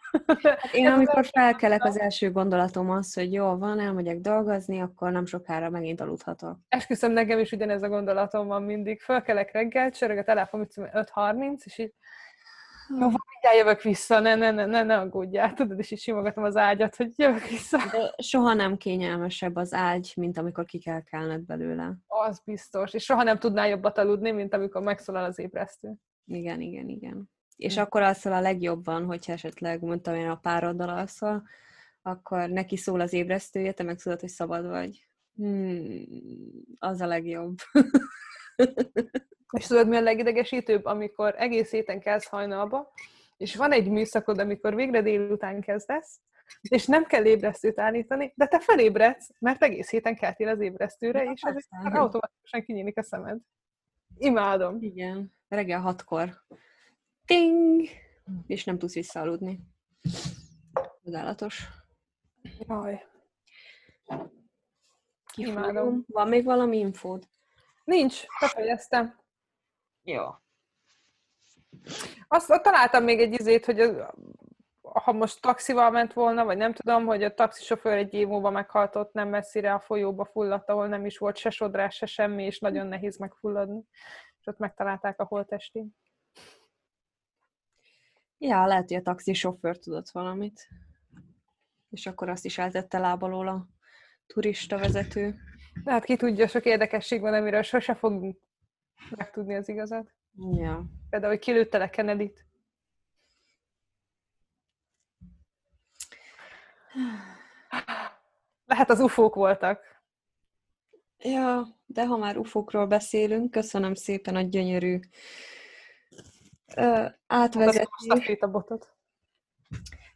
[0.44, 5.26] Hát én amikor felkelek, az első gondolatom az, hogy jó, van, elmegyek dolgozni, akkor nem
[5.26, 6.58] sokára megint aludhatok.
[6.68, 9.02] Esküszöm, nekem is ugyanez a gondolatom van mindig.
[9.02, 11.94] Fölkelek reggel, csörög a telefon, 5.30, és így
[12.90, 16.56] jó, mindjárt jövök vissza, ne, ne, ne, ne, ne aggódjál, tudod, és így simogatom az
[16.56, 17.78] ágyat, hogy jövök vissza.
[17.92, 21.94] De soha nem kényelmesebb az ágy, mint amikor ki kell kelned belőle.
[22.08, 25.94] Az biztos, és soha nem tudnál jobbat aludni, mint amikor megszólal az ébresztő.
[26.26, 27.30] Igen, igen, igen
[27.62, 31.44] és akkor alszol a legjobban, hogyha esetleg, mondtam én, a pároddal alszol,
[32.02, 35.08] akkor neki szól az ébresztője, te meg tudod, hogy szabad vagy.
[35.36, 36.06] Hmm,
[36.80, 37.56] az a legjobb.
[39.58, 40.86] és tudod, mi a legidegesítőbb?
[40.86, 42.94] Amikor egész héten kezd hajnalba,
[43.38, 46.20] és van egy műszakod, amikor végre délután kezdesz,
[46.62, 51.32] és nem kell ébresztőt állítani, de te felébredsz, mert egész héten keltél az ébresztőre, ja,
[51.32, 53.40] és ez automatikusan kinyílik a szemed.
[54.18, 54.78] Imádom.
[54.80, 56.30] Igen, reggel hatkor
[57.32, 57.90] ting,
[58.48, 59.60] és nem tudsz visszaaludni.
[61.04, 61.68] Csodálatos.
[62.60, 63.06] Jaj.
[65.36, 66.04] Imádom.
[66.08, 67.28] Van még valami infód?
[67.84, 69.20] Nincs, befejeztem.
[70.04, 70.24] Jó.
[72.28, 73.96] Azt, találtam még egy izét, hogy az,
[74.82, 79.14] ha most taxival ment volna, vagy nem tudom, hogy a taxisofőr egy év múlva meghaltott
[79.14, 82.88] nem messzire a folyóba fulladt, ahol nem is volt se sodrás, se semmi, és nagyon
[82.88, 83.84] nehéz megfulladni.
[84.40, 85.96] És ott megtalálták a holtestén.
[88.44, 90.68] Ja, lehet, hogy a taxisofőr tudott valamit.
[91.90, 93.68] És akkor azt is eltette lábalól a
[94.28, 95.36] turista vezető.
[95.84, 98.38] De hát ki tudja, sok érdekesség van, amiről sose fogunk
[99.10, 100.14] megtudni az igazat.
[100.52, 100.86] Ja.
[101.10, 102.46] Például, hogy kilőtte le Kennedy-t.
[108.66, 109.84] Lehet az ufók voltak.
[111.18, 115.00] Ja, de ha már ufókról beszélünk, köszönöm szépen a gyönyörű
[117.28, 118.38] átvezetni.
[118.40, 118.94] a botot.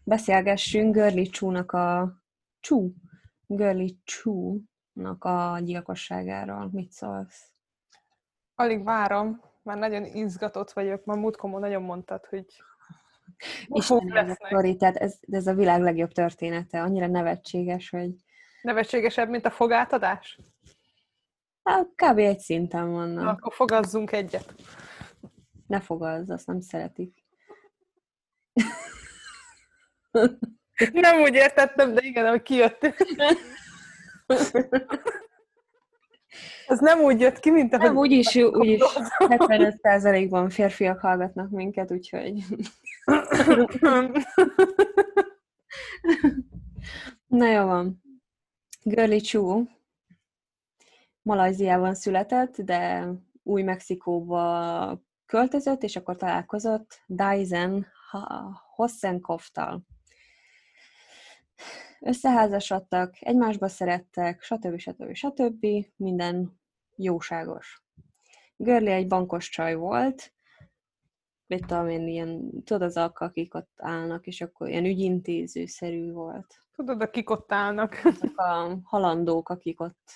[0.04, 2.16] Beszélgessünk Görli Csúnak a
[2.60, 2.94] Csú,
[3.48, 6.70] Görli Csúnak a gyilkosságáról.
[6.72, 7.52] Mit szólsz?
[8.56, 11.06] Alig várom, már nagyon izgatott vagyok.
[11.06, 12.46] Már múltkomon nagyon mondtad, hogy
[13.68, 16.82] Isten ez a sztori, tehát ez, ez a világ legjobb története.
[16.82, 18.12] Annyira nevetséges, hogy...
[18.62, 20.40] Nevetségesebb, mint a fogátadás?
[21.64, 22.18] Hát, kb.
[22.18, 23.24] egy szinten vannak.
[23.24, 24.54] Na, akkor fogazzunk egyet.
[25.68, 27.24] Ne fogalmaz, azt nem szeretik.
[30.92, 32.96] Nem úgy értettem, de igen, hogy kijött.
[36.68, 37.88] Ez nem úgy jött ki, mint ahogy...
[37.88, 38.82] Nem, úgyis, úgyis
[39.20, 42.44] 75%-ban férfiak hallgatnak minket, úgyhogy...
[47.28, 48.02] Na jó van.
[48.84, 49.64] Girly Chu
[51.22, 53.08] Malajziában született, de
[53.44, 57.86] Új-Mexikóba költözött, és akkor találkozott Dyson
[58.76, 59.82] Hossenkoff-tal.
[62.00, 64.78] Összeházasodtak, egymásba szerettek, stb.
[64.78, 65.14] stb.
[65.14, 65.66] stb.
[65.96, 66.60] Minden
[66.96, 67.84] jóságos.
[68.56, 70.34] Görli egy bankos csaj volt,
[71.48, 76.56] mit tudom én, ilyen, tudod azok, akik ott állnak, és akkor ilyen ügyintézőszerű volt.
[76.76, 78.02] Tudod, akik ott állnak.
[78.04, 80.12] Azok a halandók, akik ott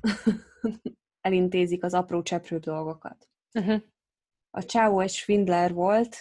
[1.20, 3.28] elintézik az apró cseprő dolgokat.
[3.54, 3.82] Uh-huh
[4.54, 6.16] a csávó egy Schwindler volt,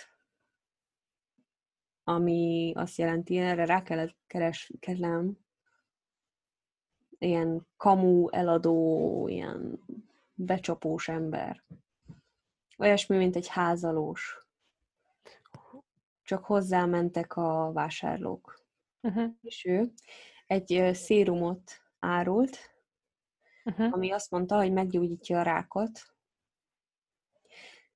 [2.04, 5.38] ami azt jelenti, erre rá kellett kereskednem,
[7.18, 9.80] ilyen kamu eladó, ilyen
[10.34, 11.64] becsapós ember.
[12.78, 14.48] Olyasmi, mint egy házalós.
[16.24, 18.66] Csak hozzámentek a vásárlók.
[19.02, 19.32] Uh-huh.
[19.42, 19.92] És ő
[20.48, 22.58] egy szérumot árult,
[23.64, 23.94] uh-huh.
[23.94, 26.12] ami azt mondta, hogy meggyógyítja a rákot,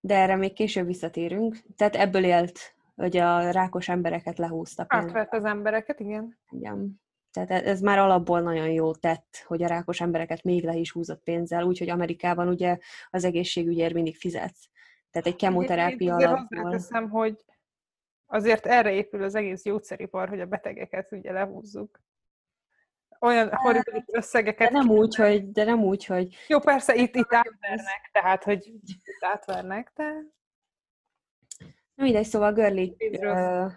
[0.06, 1.58] de erre még később visszatérünk.
[1.76, 4.86] Tehát ebből élt, hogy a rákos embereket lehúzta.
[4.88, 6.38] Átvett az embereket, igen.
[6.50, 7.02] Igen.
[7.32, 10.92] Tehát e- ez már alapból nagyon jó tett, hogy a rákos embereket még le is
[10.92, 12.78] húzott pénzzel, úgyhogy Amerikában ugye
[13.10, 14.70] az egészségügyért mindig fizetsz.
[15.12, 16.72] Tehát egy kemoterápia alapból.
[16.72, 17.46] Teszem, hogy
[18.26, 22.00] azért erre épül az egész gyógyszeripar, hogy a betegeket ugye lehúzzuk.
[23.22, 24.72] Olyan horribilis összegeket.
[24.72, 26.36] De nem úgy, hogy, de nem úgy, hogy...
[26.48, 30.34] Jó, persze, itt, itt átvernek, tehát, hogy itt átvernek, de...
[31.96, 33.72] Mindegy, szóval Görli, uh,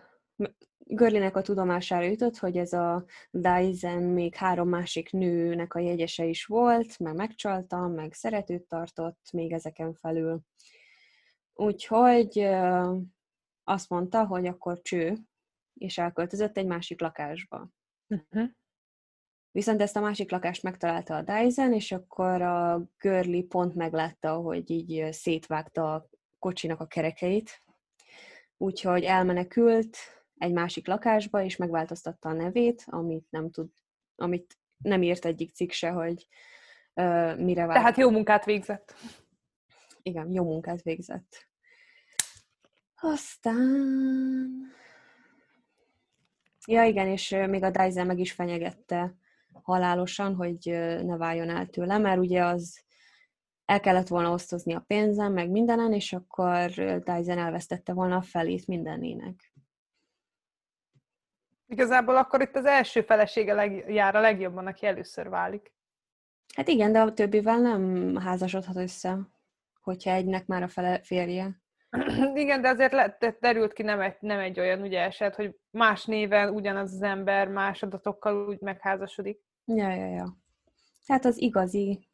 [0.79, 6.45] Görlinek a tudomására jutott, hogy ez a Dyson még három másik nőnek a jegyese is
[6.45, 10.41] volt, meg megcsalta, meg szeretőt tartott még ezeken felül.
[11.53, 12.97] Úgyhogy uh,
[13.65, 15.17] azt mondta, hogy akkor cső,
[15.75, 17.69] és elköltözött egy másik lakásba.
[18.09, 18.49] Uh-huh.
[19.59, 24.71] Viszont ezt a másik lakást megtalálta a Dyson, és akkor a Görli pont meglátta, hogy
[24.71, 27.51] így szétvágta a kocsinak a kerekeit,
[28.57, 29.97] úgyhogy elmenekült
[30.37, 33.69] egy másik lakásba, és megváltoztatta a nevét, amit nem tud,
[34.17, 36.27] amit nem írt egyik cikk se, hogy
[36.95, 37.79] uh, mire vált.
[37.79, 38.95] Tehát jó munkát végzett.
[40.03, 41.49] Igen, jó munkát végzett.
[43.01, 44.49] Aztán...
[46.67, 49.17] Ja, igen, és még a Dyson meg is fenyegette
[49.53, 50.59] halálosan, hogy
[51.03, 52.83] ne váljon el tőle, mert ugye az
[53.65, 58.67] el kellett volna osztozni a pénzem, meg mindenen, és akkor Dyson elvesztette volna a felét
[58.67, 59.53] mindenének.
[61.67, 65.73] Igazából akkor itt az első felesége leg, jár a legjobban, aki először válik.
[66.55, 69.19] Hát igen, de a többivel nem házasodhat össze,
[69.81, 71.63] hogyha egynek már a fele, férje.
[72.35, 76.05] Igen, de azért lett, derült ki nem egy, nem egy olyan ugye eset, hogy más
[76.05, 79.41] néven ugyanaz az ember más adatokkal úgy megházasodik.
[79.65, 80.37] Ja, ja, ja.
[81.07, 82.09] Tehát az igazi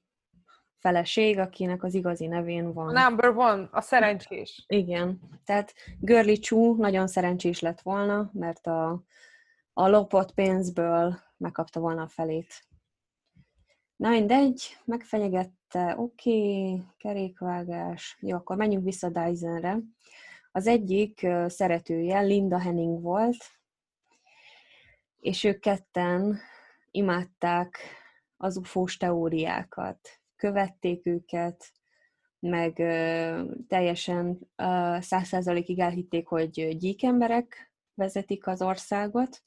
[0.78, 2.96] feleség, akinek az igazi nevén van.
[2.96, 4.64] A number one, a szerencsés.
[4.66, 5.20] Igen.
[5.44, 9.02] Tehát Görli Csú nagyon szerencsés lett volna, mert a,
[9.72, 12.66] a lopott pénzből megkapta volna a felét.
[13.96, 14.76] Na mindegy,
[15.74, 18.16] oké, okay, kerékvágás.
[18.20, 19.78] Jó, akkor menjünk vissza Dysonre.
[20.52, 23.36] Az egyik szeretője Linda Henning volt,
[25.20, 26.38] és ők ketten
[26.90, 27.78] imádták
[28.36, 29.98] az ufós teóriákat,
[30.36, 31.72] követték őket,
[32.38, 32.72] meg
[33.68, 34.38] teljesen
[35.00, 39.42] száz százalékig elhitték, hogy gyíkemberek vezetik az országot,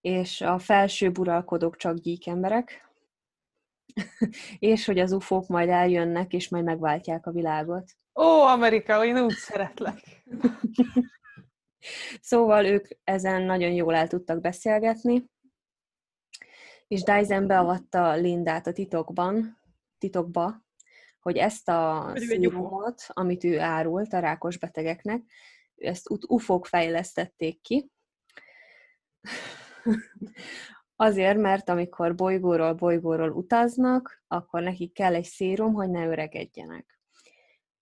[0.00, 2.87] és a felső uralkodók csak gyíkemberek,
[4.58, 7.92] és hogy az ufók majd eljönnek, és majd megváltják a világot.
[8.14, 10.24] Ó, Amerika, én úgy szeretlek!
[12.20, 15.30] szóval ők ezen nagyon jól el tudtak beszélgetni,
[16.88, 19.60] és Dyson beavatta Lindát a titokban,
[19.98, 20.66] titokba,
[21.20, 25.22] hogy ezt a szírumot, amit ő árult a rákos betegeknek,
[25.76, 27.90] ezt ufók fejlesztették ki.
[31.00, 37.00] Azért, mert amikor bolygóról bolygóról utaznak, akkor nekik kell egy szírum, hogy ne öregedjenek.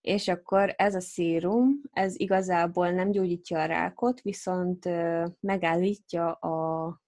[0.01, 4.85] És akkor ez a szírum, ez igazából nem gyógyítja a rákot, viszont
[5.39, 7.01] megállítja a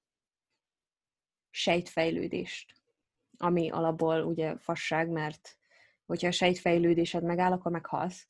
[1.49, 2.73] sejtfejlődést,
[3.37, 5.57] ami alapból ugye fasság, mert
[6.05, 8.27] hogyha a sejtfejlődésed megáll, akkor meghalsz.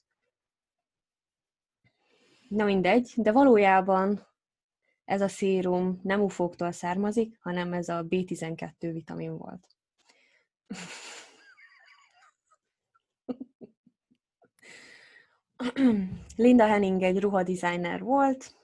[2.50, 4.28] Na mindegy, de valójában
[5.10, 9.68] ez a szérum nem ufóktól származik, hanem ez a B12 vitamin volt.
[16.36, 18.56] Linda Henning egy ruhadesigner volt,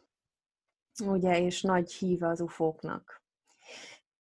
[1.06, 3.24] ugye, és nagy híve az ufóknak.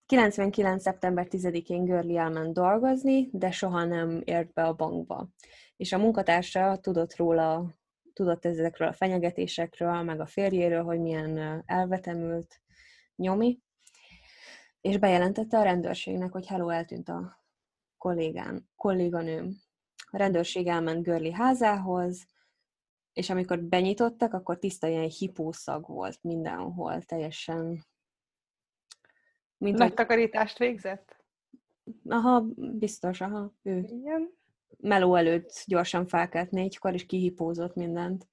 [0.06, 0.82] 99.
[0.82, 5.28] szeptember 10-én Görli elment dolgozni, de soha nem ért be a bankba.
[5.76, 7.74] És a munkatársa tudott róla,
[8.14, 12.60] tudott ezekről a fenyegetésekről, meg a férjéről, hogy milyen elvetemült
[13.16, 13.60] nyomi,
[14.80, 17.44] és bejelentette a rendőrségnek, hogy hello, eltűnt a
[17.98, 19.56] kollégán, kolléganőm.
[20.10, 22.26] A rendőrség elment Görli házához,
[23.12, 27.84] és amikor benyitottak, akkor tiszta ilyen hipószag volt mindenhol, teljesen
[29.58, 29.96] mint Nagy hogy...
[29.96, 31.24] takarítást végzett?
[32.08, 33.78] Aha, biztos, aha, ő.
[33.78, 34.30] Igen.
[34.78, 38.28] Meló előtt gyorsan felkelt négykor, és kihipózott mindent.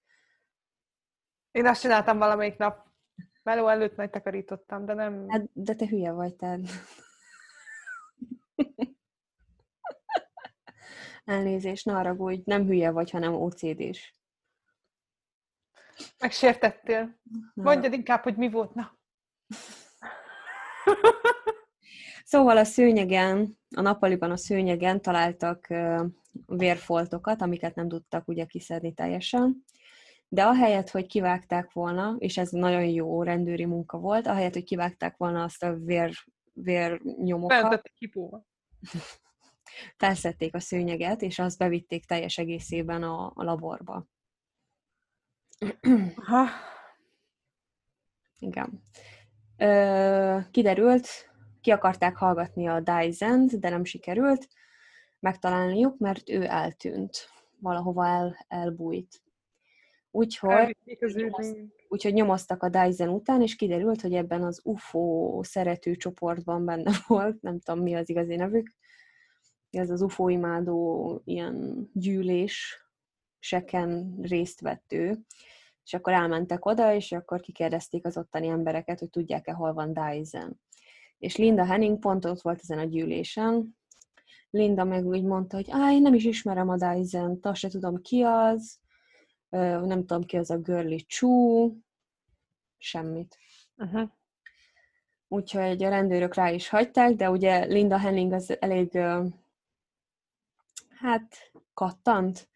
[1.52, 2.90] Én azt csináltam valamelyik nap.
[3.44, 5.30] Meló előtt nagy takarítottam, de nem...
[5.30, 6.60] Hát, de te hülye vagy, te.
[11.26, 14.16] Elnézést, ne haragudj, nem hülye vagy, hanem OCD-s.
[16.20, 17.20] Megsértettél.
[17.54, 18.98] Mondjad inkább, hogy mi volt, na.
[22.32, 25.68] Szóval a szőnyegen, a nappaliban a szőnyegen találtak
[26.46, 29.64] vérfoltokat, amiket nem tudtak ugye kiszedni teljesen,
[30.28, 35.18] de ahelyett, hogy kivágták volna, és ez nagyon jó rendőri munka volt, ahelyett, hogy kivágták
[35.18, 36.14] volna azt a vér,
[36.54, 37.92] vérnyomokat,
[39.98, 44.08] felszedték a szőnyeget, és azt bevitték teljes egészében a, a laborba.
[48.40, 48.82] Igen.
[49.58, 51.31] Ö, kiderült,
[51.62, 54.48] ki akarták hallgatni a dyson de nem sikerült
[55.20, 59.22] megtalálniuk, mert ő eltűnt, valahova el, elbújt.
[60.12, 60.78] Úgyhogy,
[61.88, 67.42] úgyhogy nyomoztak a Dyson után, és kiderült, hogy ebben az UFO szerető csoportban benne volt,
[67.42, 68.68] nem tudom mi az igazi nevük,
[69.70, 72.86] ez az UFO imádó ilyen gyűlés
[73.40, 75.20] seken részt vett ő,
[75.84, 80.60] és akkor elmentek oda, és akkor kikérdezték az ottani embereket, hogy tudják-e, hol van Dyson.
[81.22, 83.76] És Linda Henning pont ott volt ezen a gyűlésen,
[84.50, 88.22] Linda meg úgy mondta, hogy áj, nem is ismerem a Dyson-t, azt se tudom ki
[88.22, 88.80] az,
[89.50, 91.72] nem tudom ki az a Girly Chu,
[92.78, 93.38] semmit.
[93.78, 94.10] Uh-huh.
[95.28, 99.00] Úgyhogy a rendőrök rá is hagyták, de ugye Linda Henning az elég,
[100.90, 102.50] hát, kattant,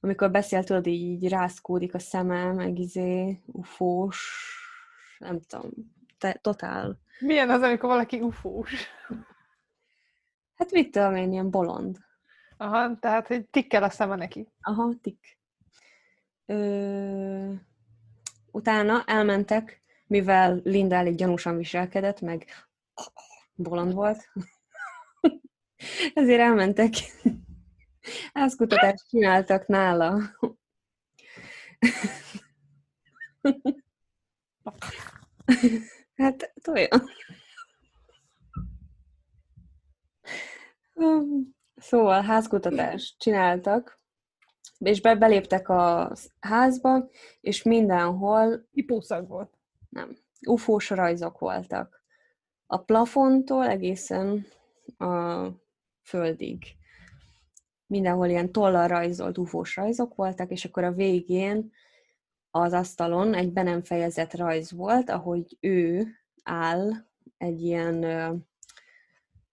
[0.00, 4.42] amikor beszél, tudod, így, így rászkódik a szeme, meg izé, ufós,
[5.18, 5.70] nem tudom,
[6.18, 6.98] te, totál.
[7.18, 8.88] Milyen az, amikor valaki ufós?
[10.54, 11.98] Hát mit tudom én, ilyen bolond.
[12.56, 14.48] Aha, tehát, hogy tikkel a szeme neki.
[14.60, 15.38] Aha, tik.
[16.46, 17.52] Ö...
[18.50, 22.46] Utána elmentek, mivel Linda elég gyanúsan viselkedett, meg
[23.54, 24.30] bolond volt.
[26.14, 26.92] Ezért elmentek.
[28.32, 30.20] Házkutatást csináltak nála.
[36.18, 37.02] Hát, olyan.
[41.76, 43.98] Szóval házkutatást csináltak,
[44.78, 47.08] és be, beléptek a házba,
[47.40, 48.66] és mindenhol...
[48.70, 49.58] Hipószag volt.
[49.88, 50.16] Nem.
[50.46, 52.02] Ufós rajzok voltak.
[52.66, 54.46] A plafontól egészen
[54.98, 55.46] a
[56.02, 56.64] földig.
[57.86, 61.72] Mindenhol ilyen tollal rajzolt ufós rajzok voltak, és akkor a végén
[62.60, 66.06] az asztalon egy be nem fejezett rajz volt, ahogy ő
[66.42, 66.90] áll
[67.36, 68.04] egy ilyen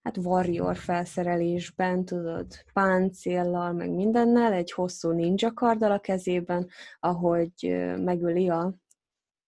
[0.06, 7.53] hát warrior felszerelésben, tudod, páncéllal, meg mindennel, egy hosszú ninja karddal a kezében, ahogy
[7.97, 8.74] megöli a,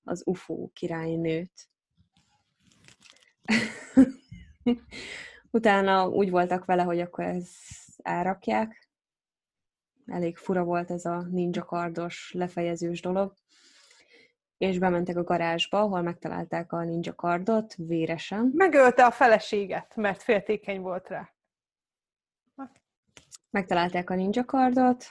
[0.03, 1.69] az UFO királynőt.
[5.51, 7.49] Utána úgy voltak vele, hogy akkor ez
[7.97, 8.89] elrakják.
[10.05, 13.33] Elég fura volt ez a ninja kardos, lefejezős dolog
[14.57, 18.51] és bementek a garázsba, ahol megtalálták a ninja kardot, véresen.
[18.53, 21.31] Megölte a feleséget, mert féltékeny volt rá.
[23.49, 25.05] Megtalálták a ninja kardot,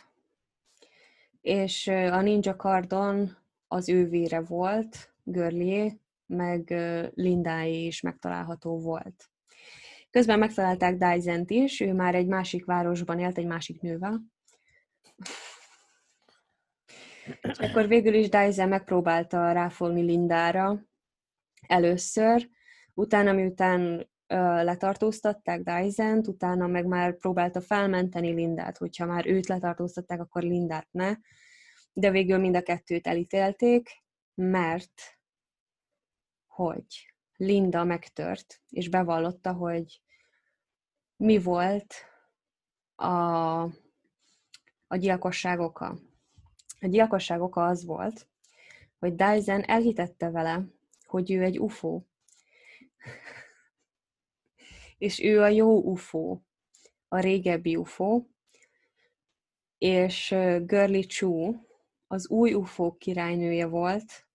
[1.41, 3.37] és a ninja kardon
[3.69, 6.75] az ő vére volt, Görlié, meg
[7.15, 9.31] Lindáé is megtalálható volt.
[10.11, 14.23] Közben megtalálták dyson is, ő már egy másik városban élt, egy másik nővel.
[17.27, 20.87] És akkor végül is Dyson megpróbálta ráfogni Lindára
[21.67, 22.49] először,
[22.95, 24.09] utána miután
[24.63, 31.15] letartóztatták dyson utána meg már próbálta felmenteni Lindát, hogyha már őt letartóztatták, akkor Lindát ne,
[31.93, 33.89] de végül mind a kettőt elítélték,
[34.35, 35.03] mert
[36.47, 37.15] hogy?
[37.37, 40.03] Linda megtört, és bevallotta, hogy
[41.17, 41.95] mi volt
[42.95, 43.61] a,
[44.87, 45.99] a gyilkosság oka.
[46.81, 48.27] A gyilkosság oka az volt,
[48.99, 50.65] hogy Dyson elhitette vele,
[51.07, 52.03] hogy ő egy UFO.
[54.99, 56.41] és ő a jó UFO,
[57.09, 58.25] a régebbi UFO,
[59.79, 61.55] és Girly Chu
[62.07, 64.27] az új UFO királynője volt,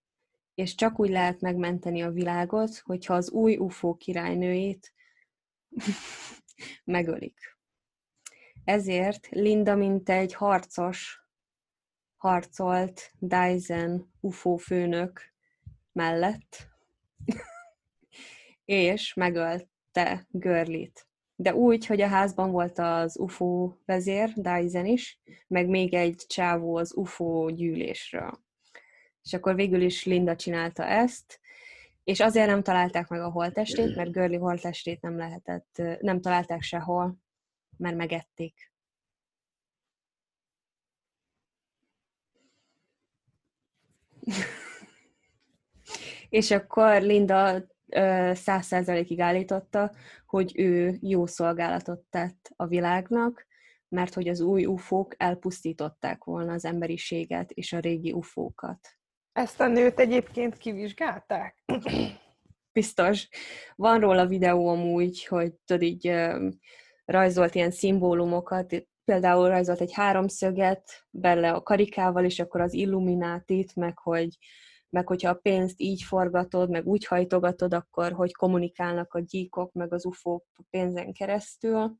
[0.55, 4.93] és csak úgy lehet megmenteni a világot, hogyha az új UFO királynőjét
[6.83, 7.39] megölik.
[8.63, 11.20] Ezért Linda, mint egy harcos,
[12.21, 15.21] harcolt Dyson UFO főnök
[15.91, 16.67] mellett,
[18.65, 21.07] és megölte Görlit.
[21.35, 26.75] De úgy, hogy a házban volt az UFO vezér, Dyson is, meg még egy csávó
[26.75, 28.39] az UFO gyűlésről.
[29.23, 31.39] És akkor végül is Linda csinálta ezt,
[32.03, 37.17] és azért nem találták meg a holtestét, mert Görli holtestét nem lehetett, nem találták sehol,
[37.77, 38.70] mert megették.
[46.29, 47.63] és akkor Linda
[48.33, 49.91] száz százalékig állította,
[50.25, 53.47] hogy ő jó szolgálatot tett a világnak,
[53.87, 58.79] mert hogy az új ufók elpusztították volna az emberiséget és a régi ufókat.
[59.33, 61.63] Ezt a nőt egyébként kivizsgálták?
[62.73, 63.27] Biztos.
[63.75, 66.13] Van róla videó amúgy, hogy tudod így
[67.05, 73.97] rajzolt ilyen szimbólumokat, például rajzolt egy háromszöget bele a karikával, és akkor az illuminátit, meg
[73.97, 74.37] hogy
[74.89, 79.93] meg hogyha a pénzt így forgatod, meg úgy hajtogatod, akkor hogy kommunikálnak a gyíkok, meg
[79.93, 81.95] az ufók a pénzen keresztül.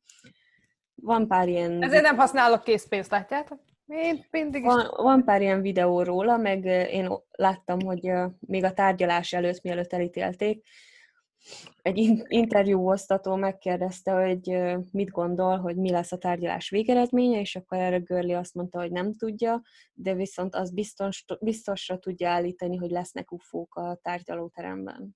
[0.95, 1.83] Van pár ilyen...
[1.83, 3.59] Ezért nem használok készpénzt, látjátok?
[3.85, 4.67] Én mindig is...
[4.67, 9.93] Van, van pár ilyen videó róla, meg én láttam, hogy még a tárgyalás előtt, mielőtt
[9.93, 10.65] elítélték,
[11.81, 14.61] egy interjúoztató megkérdezte, hogy
[14.91, 18.91] mit gondol, hogy mi lesz a tárgyalás végeredménye, és akkor erre Görli azt mondta, hogy
[18.91, 19.61] nem tudja,
[19.93, 25.15] de viszont az biztos, biztosra tudja állítani, hogy lesznek ufók a tárgyalóteremben.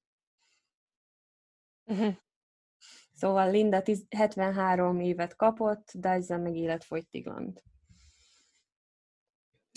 [1.86, 2.14] Uh-huh.
[3.14, 3.84] Szóval Linda
[4.18, 7.64] 73 évet kapott, Dyson meg életfogytiglant.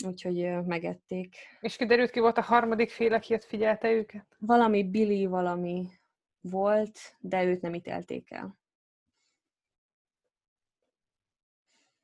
[0.05, 1.35] Úgyhogy megették.
[1.61, 4.35] És kiderült ki volt a harmadik fél, aki ott figyelte őket?
[4.39, 5.98] Valami Billy, valami
[6.41, 8.57] volt, de őt nem ítélték el.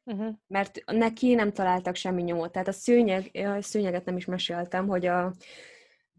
[0.04, 0.36] Uh-huh.
[0.48, 2.52] Mert neki nem találtak semmi nyomot.
[2.52, 5.34] Tehát a szőnyeg, a szőnyeget nem is meséltem, hogy, a,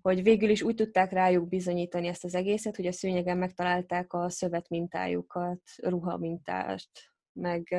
[0.03, 4.29] hogy végül is úgy tudták rájuk bizonyítani ezt az egészet, hogy a szőnyegen megtalálták a
[4.29, 6.91] szövet mintájukat, ruha mintást,
[7.33, 7.77] meg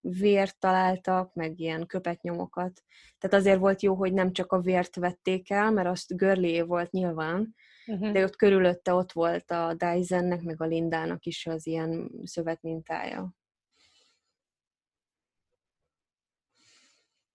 [0.00, 2.82] vért találtak, meg ilyen köpetnyomokat.
[3.18, 6.90] Tehát azért volt jó, hogy nem csak a vért vették el, mert azt görlé volt
[6.90, 7.54] nyilván,
[7.86, 8.12] uh-huh.
[8.12, 13.30] de ott körülötte ott volt a Dyson-nek, meg a Lindának is az ilyen szövetmintája.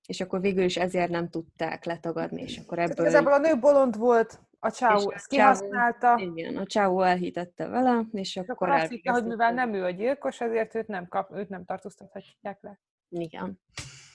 [0.08, 3.06] És akkor végül is ezért nem tudták letagadni, és akkor ebből...
[3.06, 6.18] Igazából a nő bolond volt, a csáó ezt kihasználta.
[6.20, 9.84] Igen, a csáó elhitette vele, és, és akkor, akkor azt hitte, hogy mivel nem ő
[9.84, 12.80] a gyilkos, ezért őt nem, kap, őt nem tartóztathatják le.
[13.10, 13.60] Igen.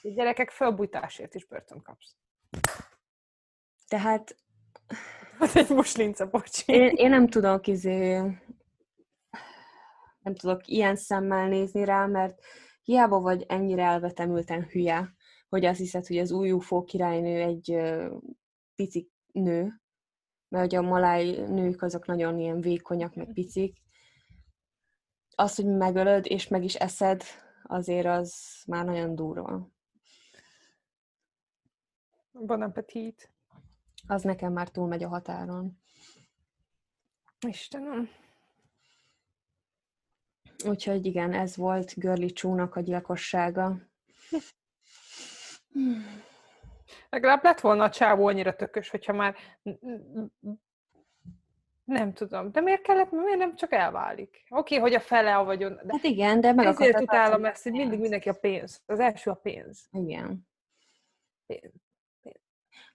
[0.02, 2.16] A gyerekek fölbújtásért is börtön kapsz.
[3.88, 4.36] Tehát
[5.38, 6.62] az egy muslinca, bocsi.
[6.66, 8.16] Én, én nem tudok izé,
[10.22, 12.40] nem tudok ilyen szemmel nézni rá, mert
[12.82, 15.14] hiába vagy ennyire elvetemülten hülye,
[15.48, 17.76] hogy azt hiszed, hogy az új UFO királynő egy
[18.74, 19.80] pici nő,
[20.48, 23.80] mert hogy a maláj nők azok nagyon ilyen vékonyak, meg picik.
[25.34, 27.22] Az, hogy megölöd és meg is eszed,
[27.62, 29.70] azért az már nagyon durva.
[32.32, 33.31] Bon appetit
[34.06, 35.80] az nekem már túlmegy a határon.
[37.46, 38.08] Istenem.
[40.64, 43.76] Úgyhogy igen, ez volt Görli Csúnak a gyilkossága.
[47.10, 49.36] Legalább lett volna a csávó annyira tökös, hogyha már
[51.84, 52.52] nem tudom.
[52.52, 54.44] De miért kellett, miért nem csak elválik?
[54.48, 55.74] Oké, okay, hogy a fele a vagyon.
[55.74, 58.82] De hát igen, de meg Ezért utálom ezt, hogy mindig mindenki a pénz.
[58.86, 59.88] Az első a pénz.
[59.90, 60.48] Igen.
[61.46, 61.91] Pénz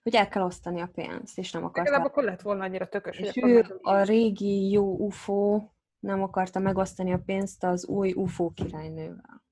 [0.02, 1.90] hogy el kell osztani a pénzt, és nem akarta.
[1.90, 3.18] Legalább akkor lett volna annyira tökös.
[3.18, 5.68] És ő, a régi jó UFO
[5.98, 9.42] nem akarta megosztani a pénzt az új UFO királynővel.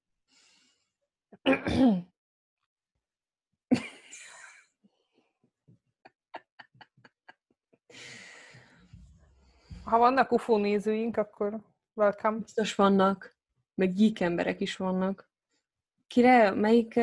[9.85, 11.61] Ha vannak UFO nézőink, akkor
[11.95, 12.39] welcome.
[12.39, 13.37] Biztos vannak,
[13.75, 15.31] meg geek emberek is vannak.
[16.07, 17.01] Kire, melyik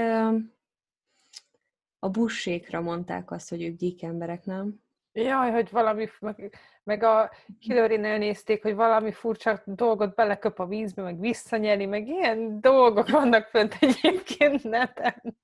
[2.04, 4.82] a bussékra mondták azt, hogy ők gyík emberek, nem?
[5.12, 11.02] Jaj, hogy valami, meg, meg a hillary nézték, hogy valami furcsa dolgot beleköp a vízbe,
[11.02, 15.38] meg visszanyeli, meg ilyen dolgok vannak fönt egyébként neten.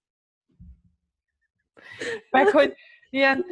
[2.30, 2.76] Meg, hogy
[3.10, 3.46] ilyen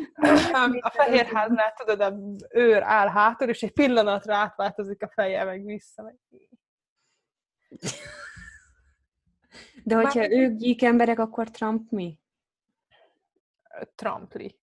[0.82, 2.18] a fehérháznál, tudod, a
[2.50, 6.04] őr áll hátul, és egy pillanatra átváltozik a feje, meg vissza.
[6.04, 6.16] Meg...
[9.84, 10.32] De hogyha Már...
[10.32, 12.20] ők gyík emberek, akkor Trump mi?
[13.96, 14.56] Trumpli.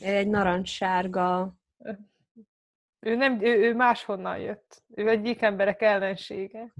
[0.00, 1.54] Egy narancssárga.
[3.00, 4.82] Ő, nem, ő, ő máshonnan jött.
[4.94, 6.72] Ő egyik emberek ellensége.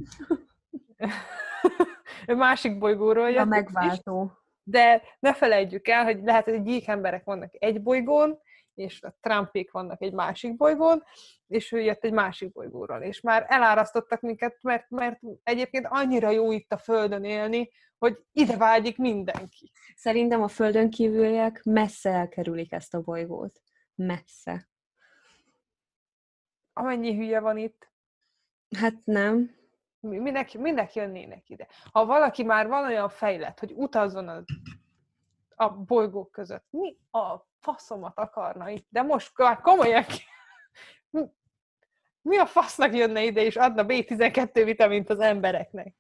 [2.27, 3.39] ő másik bolygóról jött.
[3.39, 4.33] A megváltó.
[4.63, 8.39] De ne felejtjük el, hogy lehet, hogy gyík emberek vannak egy bolygón,
[8.75, 11.05] és a Trumpék vannak egy másik bolygón,
[11.47, 16.53] és ő jött egy másik bolygóról, és már elárasztottak minket, mert, mert egyébként annyira jó
[16.53, 19.73] itt a Földön élni, hogy ide vágyik mindenki.
[19.95, 23.61] Szerintem a Földön kívüliek messze elkerülik ezt a bolygót.
[23.95, 24.69] Messze.
[26.73, 27.91] Amennyi hülye van itt.
[28.79, 29.55] Hát nem.
[30.01, 31.69] Minek, minek jönnének ide?
[31.93, 34.45] Ha valaki már van olyan fejlett, hogy utazzon a,
[35.55, 38.87] a bolygók között, mi a faszomat akarna itt?
[38.91, 39.33] De most
[39.63, 40.05] komolyan
[42.27, 45.95] mi a fasznak jönne ide és adna B12 vitamint az embereknek?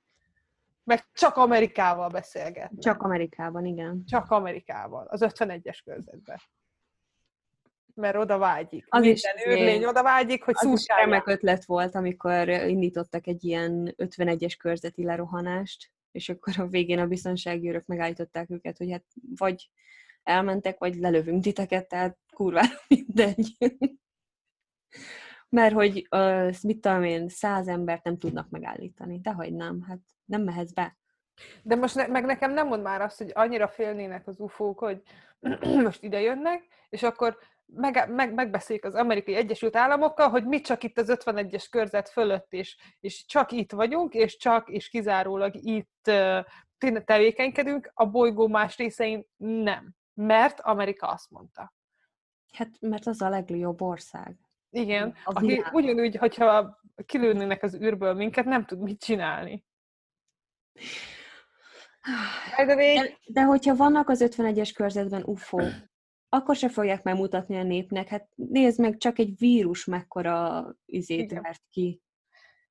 [0.85, 2.70] Meg csak Amerikával beszélget.
[2.79, 4.05] Csak Amerikában, igen.
[4.07, 6.41] Csak Amerikával, az 51-es körzetben.
[7.95, 8.87] Mert oda vágyik.
[8.89, 13.45] Az Minden is űrlény oda vágyik, hogy Az is remek ötlet volt, amikor indítottak egy
[13.45, 19.05] ilyen 51-es körzeti lerohanást, és akkor a végén a biztonsági őrök megállították őket, hogy hát
[19.37, 19.70] vagy
[20.22, 23.57] elmentek, vagy lelövünk titeket, tehát kurvára mindegy.
[25.49, 29.21] Mert hogy, uh, mit tudom én, száz embert nem tudnak megállítani.
[29.21, 30.97] Dehogy nem, hát nem mehetsz be.
[31.63, 35.03] De most ne, meg nekem nem mond már azt, hogy annyira félnének az ufók, hogy
[35.85, 40.83] most ide jönnek, és akkor meg, meg, megbeszéljük az amerikai Egyesült Államokkal, hogy mi csak
[40.83, 46.09] itt az 51-es körzet fölött, és, és csak itt vagyunk, és csak és kizárólag itt
[46.09, 49.95] uh, tevékenykedünk, a bolygó más részein nem.
[50.15, 51.75] Mert Amerika azt mondta.
[52.53, 54.37] Hát, mert az a legjobb ország.
[54.77, 59.64] Igen, a aki ugyanúgy, hogyha kilőnének az űrből minket, nem tud mit csinálni.
[62.57, 65.59] De, de hogyha vannak az 51-es körzetben UFO,
[66.29, 68.09] akkor se fogják megmutatni a népnek.
[68.09, 72.03] Hát nézd meg, csak egy vírus mekkora izét vert ki.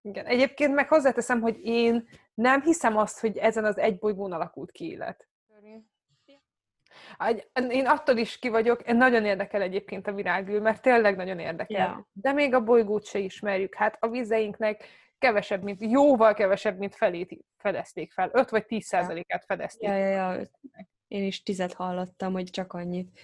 [0.01, 0.25] Igen.
[0.25, 4.85] Egyébként meg hozzáteszem, hogy én nem hiszem azt, hogy ezen az egy bolygón alakult ki
[4.89, 5.27] élet.
[7.69, 11.87] Én attól is ki vagyok, én nagyon érdekel egyébként a virágül, mert tényleg nagyon érdekel.
[11.87, 11.97] Yeah.
[12.13, 13.75] De még a bolygót se ismerjük.
[13.75, 14.85] Hát a vizeinknek
[15.17, 18.29] kevesebb, mint, jóval kevesebb, mint felét fedezték fel.
[18.33, 19.89] 5 vagy 10 százalékát fedezték.
[19.89, 20.41] Ja, ja, ja.
[21.07, 23.19] Én is tizet hallottam, hogy csak annyit.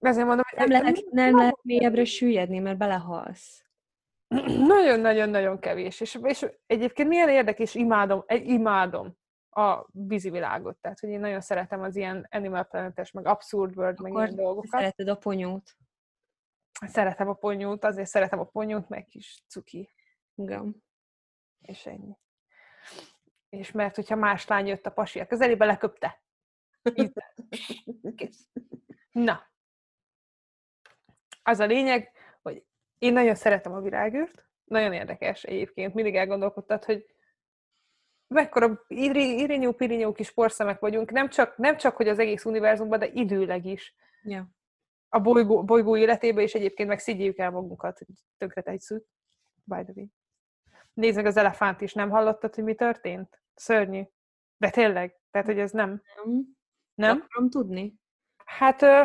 [0.00, 3.64] Ezért mondom, hogy nem lehet, nem lehet mélyebbre süllyedni, mert belehalsz.
[4.66, 6.00] Nagyon-nagyon-nagyon kevés.
[6.00, 9.16] És, és egyébként milyen érdekes, imádom, imádom
[9.54, 10.76] a vízi világot.
[10.76, 14.36] Tehát, hogy én nagyon szeretem az ilyen Animal Planet-es, meg Absurd World, Akkor meg ilyen
[14.44, 14.70] dolgokat.
[14.70, 15.76] szereted a ponyót.
[16.86, 19.90] Szeretem a ponyót, azért szeretem a ponyót, meg kis cuki.
[20.34, 20.84] Igen.
[21.60, 22.18] És ennyi.
[23.48, 26.22] És mert, hogyha más lány jött a pasi a közelébe, leköpte.
[29.12, 29.52] Na.
[31.42, 32.64] Az a lényeg, hogy
[32.98, 37.13] én nagyon szeretem a virágűrt, nagyon érdekes egyébként, mindig elgondolkodtad, hogy
[38.34, 43.06] mekkora irinyó, pirinyó kis porszemek vagyunk, nem csak, nem csak, hogy az egész univerzumban, de
[43.06, 43.94] időleg is.
[44.22, 44.48] Ja.
[45.08, 48.06] A bolygó, bolygó életében is egyébként meg szidjük el magunkat, hogy
[48.38, 49.06] tönkre tegysük.
[49.64, 50.06] By the way.
[50.92, 53.40] Nézd meg az elefánt is, nem hallottad, hogy mi történt?
[53.54, 54.02] Szörnyű.
[54.56, 56.02] De tényleg, tehát, hogy ez nem.
[56.24, 56.56] Nem?
[56.94, 57.24] Nem?
[57.24, 57.94] Akarom tudni.
[58.44, 59.02] Hát ö,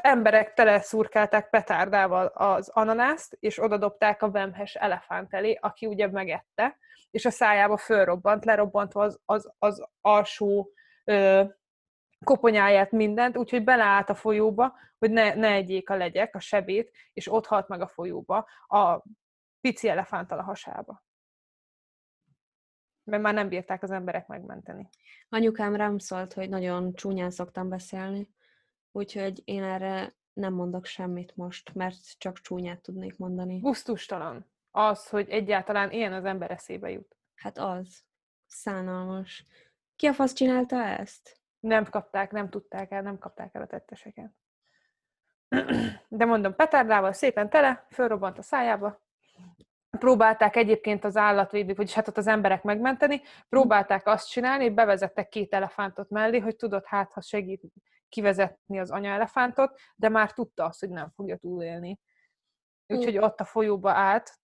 [0.00, 6.78] emberek teleszurkálták petárdával az ananászt, és odadobták a vemhes elefánt elé, aki ugye megette,
[7.10, 10.72] és a szájába fölrobbant, lerobbantva az, az, az alsó
[11.04, 11.44] ö,
[12.24, 17.32] koponyáját, mindent, úgyhogy beleállt a folyóba, hogy ne, ne egyék a legyek, a sebét, és
[17.32, 19.02] ott halt meg a folyóba a
[19.60, 21.04] pici elefánttal a hasába.
[23.04, 24.88] Mert már nem bírták az emberek megmenteni.
[25.28, 28.28] Anyukám rám szólt, hogy nagyon csúnyán szoktam beszélni,
[28.92, 33.58] úgyhogy én erre nem mondok semmit most, mert csak csúnyát tudnék mondani.
[33.58, 37.16] Gusztustalan az, hogy egyáltalán ilyen az ember eszébe jut.
[37.34, 38.02] Hát az.
[38.46, 39.46] Szánalmas.
[39.96, 41.40] Ki a fasz csinálta ezt?
[41.60, 44.32] Nem kapták, nem tudták el, nem kapták el a tetteseket.
[46.08, 49.02] De mondom, petárdával szépen tele, fölrobbant a szájába,
[49.98, 55.28] próbálták egyébként az állatvédők, vagyis hát ott az emberek megmenteni, próbálták azt csinálni, hogy bevezettek
[55.28, 57.62] két elefántot mellé, hogy tudod, hát ha segít
[58.08, 62.00] kivezetni az anya elefántot, de már tudta azt, hogy nem fogja túlélni.
[62.86, 64.39] Úgyhogy ott a folyóba állt,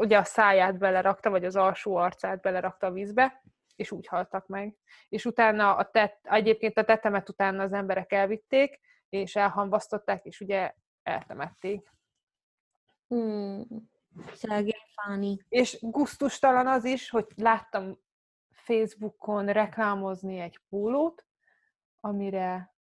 [0.00, 3.42] ugye a száját belerakta, vagy az alsó arcát belerakta a vízbe,
[3.76, 4.76] és úgy haltak meg.
[5.08, 10.74] És utána a tett, egyébként a tetemet utána az emberek elvitték, és elhamvasztották, és ugye
[11.02, 11.92] eltemették.
[13.08, 13.66] Hmm.
[14.32, 15.44] Szegény.
[15.48, 17.98] És guztustalan az is, hogy láttam
[18.50, 21.24] Facebookon reklámozni egy pólót,
[22.00, 22.74] amire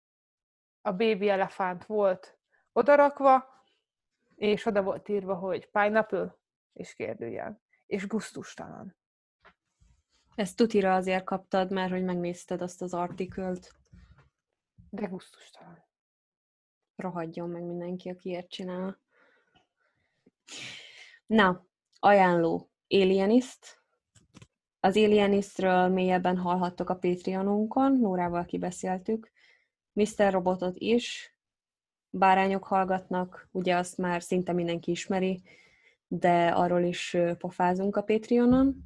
[0.83, 2.39] a baby elefánt volt
[2.73, 3.65] odarakva,
[4.35, 6.37] és oda volt írva, hogy pineapple,
[6.77, 7.61] és kérdőjel.
[7.87, 8.97] És guztustalan.
[10.35, 13.75] Ezt tutira azért kaptad, mert hogy megnézted azt az artikölt.
[14.91, 15.85] De guztustalan.
[16.97, 19.01] Rohadjon meg mindenki, aki ilyet csinál.
[21.27, 21.67] Na,
[21.99, 22.71] ajánló.
[22.89, 23.83] Alienist.
[24.81, 29.31] Az Alienistről mélyebben hallhattok a Patreonunkon, Nórával kibeszéltük.
[29.93, 30.33] Mr.
[30.33, 31.35] Robotot is.
[32.11, 35.43] Bárányok hallgatnak, ugye azt már szinte mindenki ismeri,
[36.09, 38.77] de arról is pofázunk a Patreonon.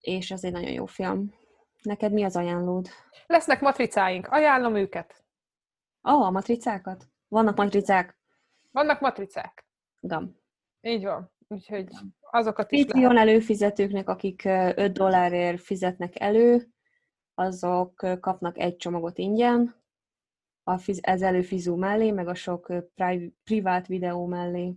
[0.00, 1.34] És ez egy nagyon jó film.
[1.82, 2.88] Neked mi az ajánlód?
[3.26, 5.24] Lesznek matricáink, ajánlom őket.
[6.08, 7.08] Ó, oh, a matricákat?
[7.28, 8.18] Vannak matricák?
[8.70, 9.66] Vannak matricák.
[10.00, 10.36] Gam.
[10.80, 11.32] Így van.
[11.48, 11.88] Úgyhogy
[12.20, 13.28] azokat is Patreon lehet.
[13.28, 16.68] előfizetőknek, akik 5 dollárért fizetnek elő,
[17.34, 19.80] azok kapnak egy csomagot ingyen,
[20.62, 24.74] a fiz- ez előfizú mellé, meg a sok pri- privát videó mellé.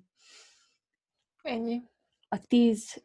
[1.44, 1.82] Ennyi.
[2.30, 3.04] A 10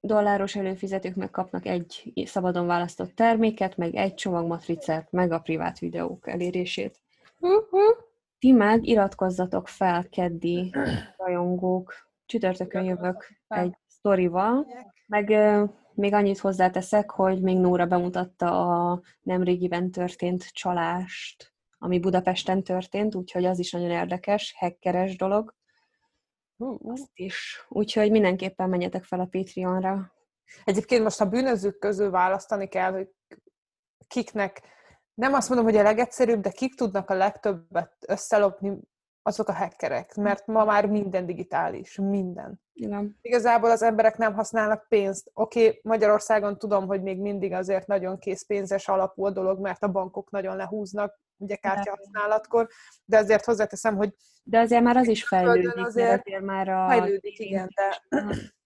[0.00, 5.78] dolláros előfizetők meg kapnak egy szabadon választott terméket, meg egy csomag matricát, meg a privát
[5.78, 7.02] videók elérését.
[7.38, 7.96] Uh-huh.
[8.38, 10.74] Ti meg iratkozzatok fel, keddi
[11.16, 11.94] rajongók.
[12.26, 14.66] Csütörtökön jövök egy sztorival,
[15.06, 15.28] meg
[15.94, 23.44] még annyit hozzáteszek, hogy még Nóra bemutatta a nemrégiben történt csalást, ami Budapesten történt, úgyhogy
[23.44, 25.54] az is nagyon érdekes, hackeres dolog.
[26.84, 27.66] Azt is.
[27.68, 30.12] Úgyhogy mindenképpen menjetek fel a Patreonra.
[30.64, 33.08] Egyébként most a bűnözők közül választani kell, hogy
[34.06, 34.62] kiknek,
[35.14, 38.78] nem azt mondom, hogy a legegyszerűbb, de kik tudnak a legtöbbet összelopni,
[39.22, 42.60] azok a hackerek, mert ma már minden digitális, minden.
[42.72, 43.18] Igen.
[43.20, 45.30] Igazából az emberek nem használnak pénzt.
[45.34, 49.90] Oké, okay, Magyarországon tudom, hogy még mindig azért nagyon készpénzes alapú a dolog, mert a
[49.90, 52.68] bankok nagyon lehúznak, ugye kártya használatkor,
[53.04, 56.88] de azért hozzáteszem, hogy De azért már az is fejlődik, azért, azért már a...
[56.88, 58.16] fejlődik, igen, de,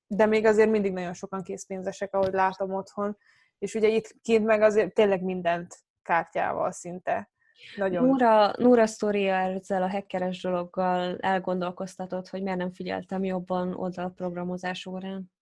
[0.07, 3.17] de még azért mindig nagyon sokan készpénzesek, ahogy látom otthon.
[3.59, 7.31] És ugye itt kint meg azért tényleg mindent kártyával szinte.
[7.77, 8.05] Nagyon.
[8.05, 14.09] Nóra, Nóra sztoria ezzel a hackeres dologgal elgondolkoztatott, hogy miért nem figyeltem jobban oda a
[14.09, 15.33] programozás órán.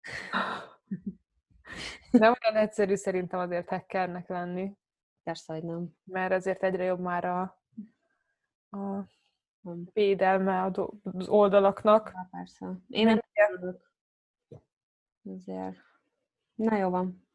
[2.10, 4.72] Nem olyan egyszerű szerintem azért hackernek lenni,
[5.26, 5.96] Persze, hogy nem.
[6.04, 7.40] mert azért egyre jobb már a,
[8.70, 9.04] a
[9.92, 10.62] védelme
[11.02, 12.08] az oldalaknak.
[12.08, 12.78] Há, persze.
[12.88, 13.20] Én nem
[13.58, 13.90] tudok.
[15.36, 15.76] Azért.
[16.54, 17.26] Na jó van.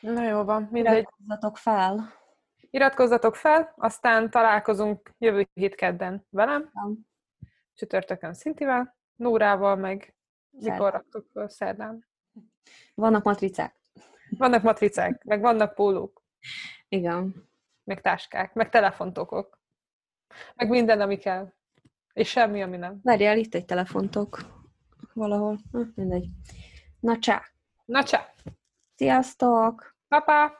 [0.00, 0.92] Na jó van, mindegy.
[0.98, 2.12] Iratkozzatok fel.
[2.70, 6.98] Iratkozzatok fel, aztán találkozunk jövő hét kedden velem, Nem.
[7.74, 10.14] csütörtökön Szintivel, Nórával, meg
[10.50, 10.90] mikor Szerdán.
[10.90, 12.06] raktok föl szerdán.
[12.94, 13.74] Vannak matricák.
[14.38, 16.19] Vannak matricák, meg vannak pólók,
[16.88, 17.48] Igen.
[17.84, 19.58] meg táskák, meg telefontokok,
[20.54, 21.52] meg minden, ami kell.
[22.12, 23.00] És semmi, ami nem.
[23.02, 24.38] Várjál, itt egy telefontok
[25.12, 25.58] valahol.
[25.70, 26.28] Na, mindegy.
[27.00, 27.42] Na csá!
[27.84, 28.34] Na csá!
[28.94, 29.96] Sziasztok!
[30.08, 30.59] Papa!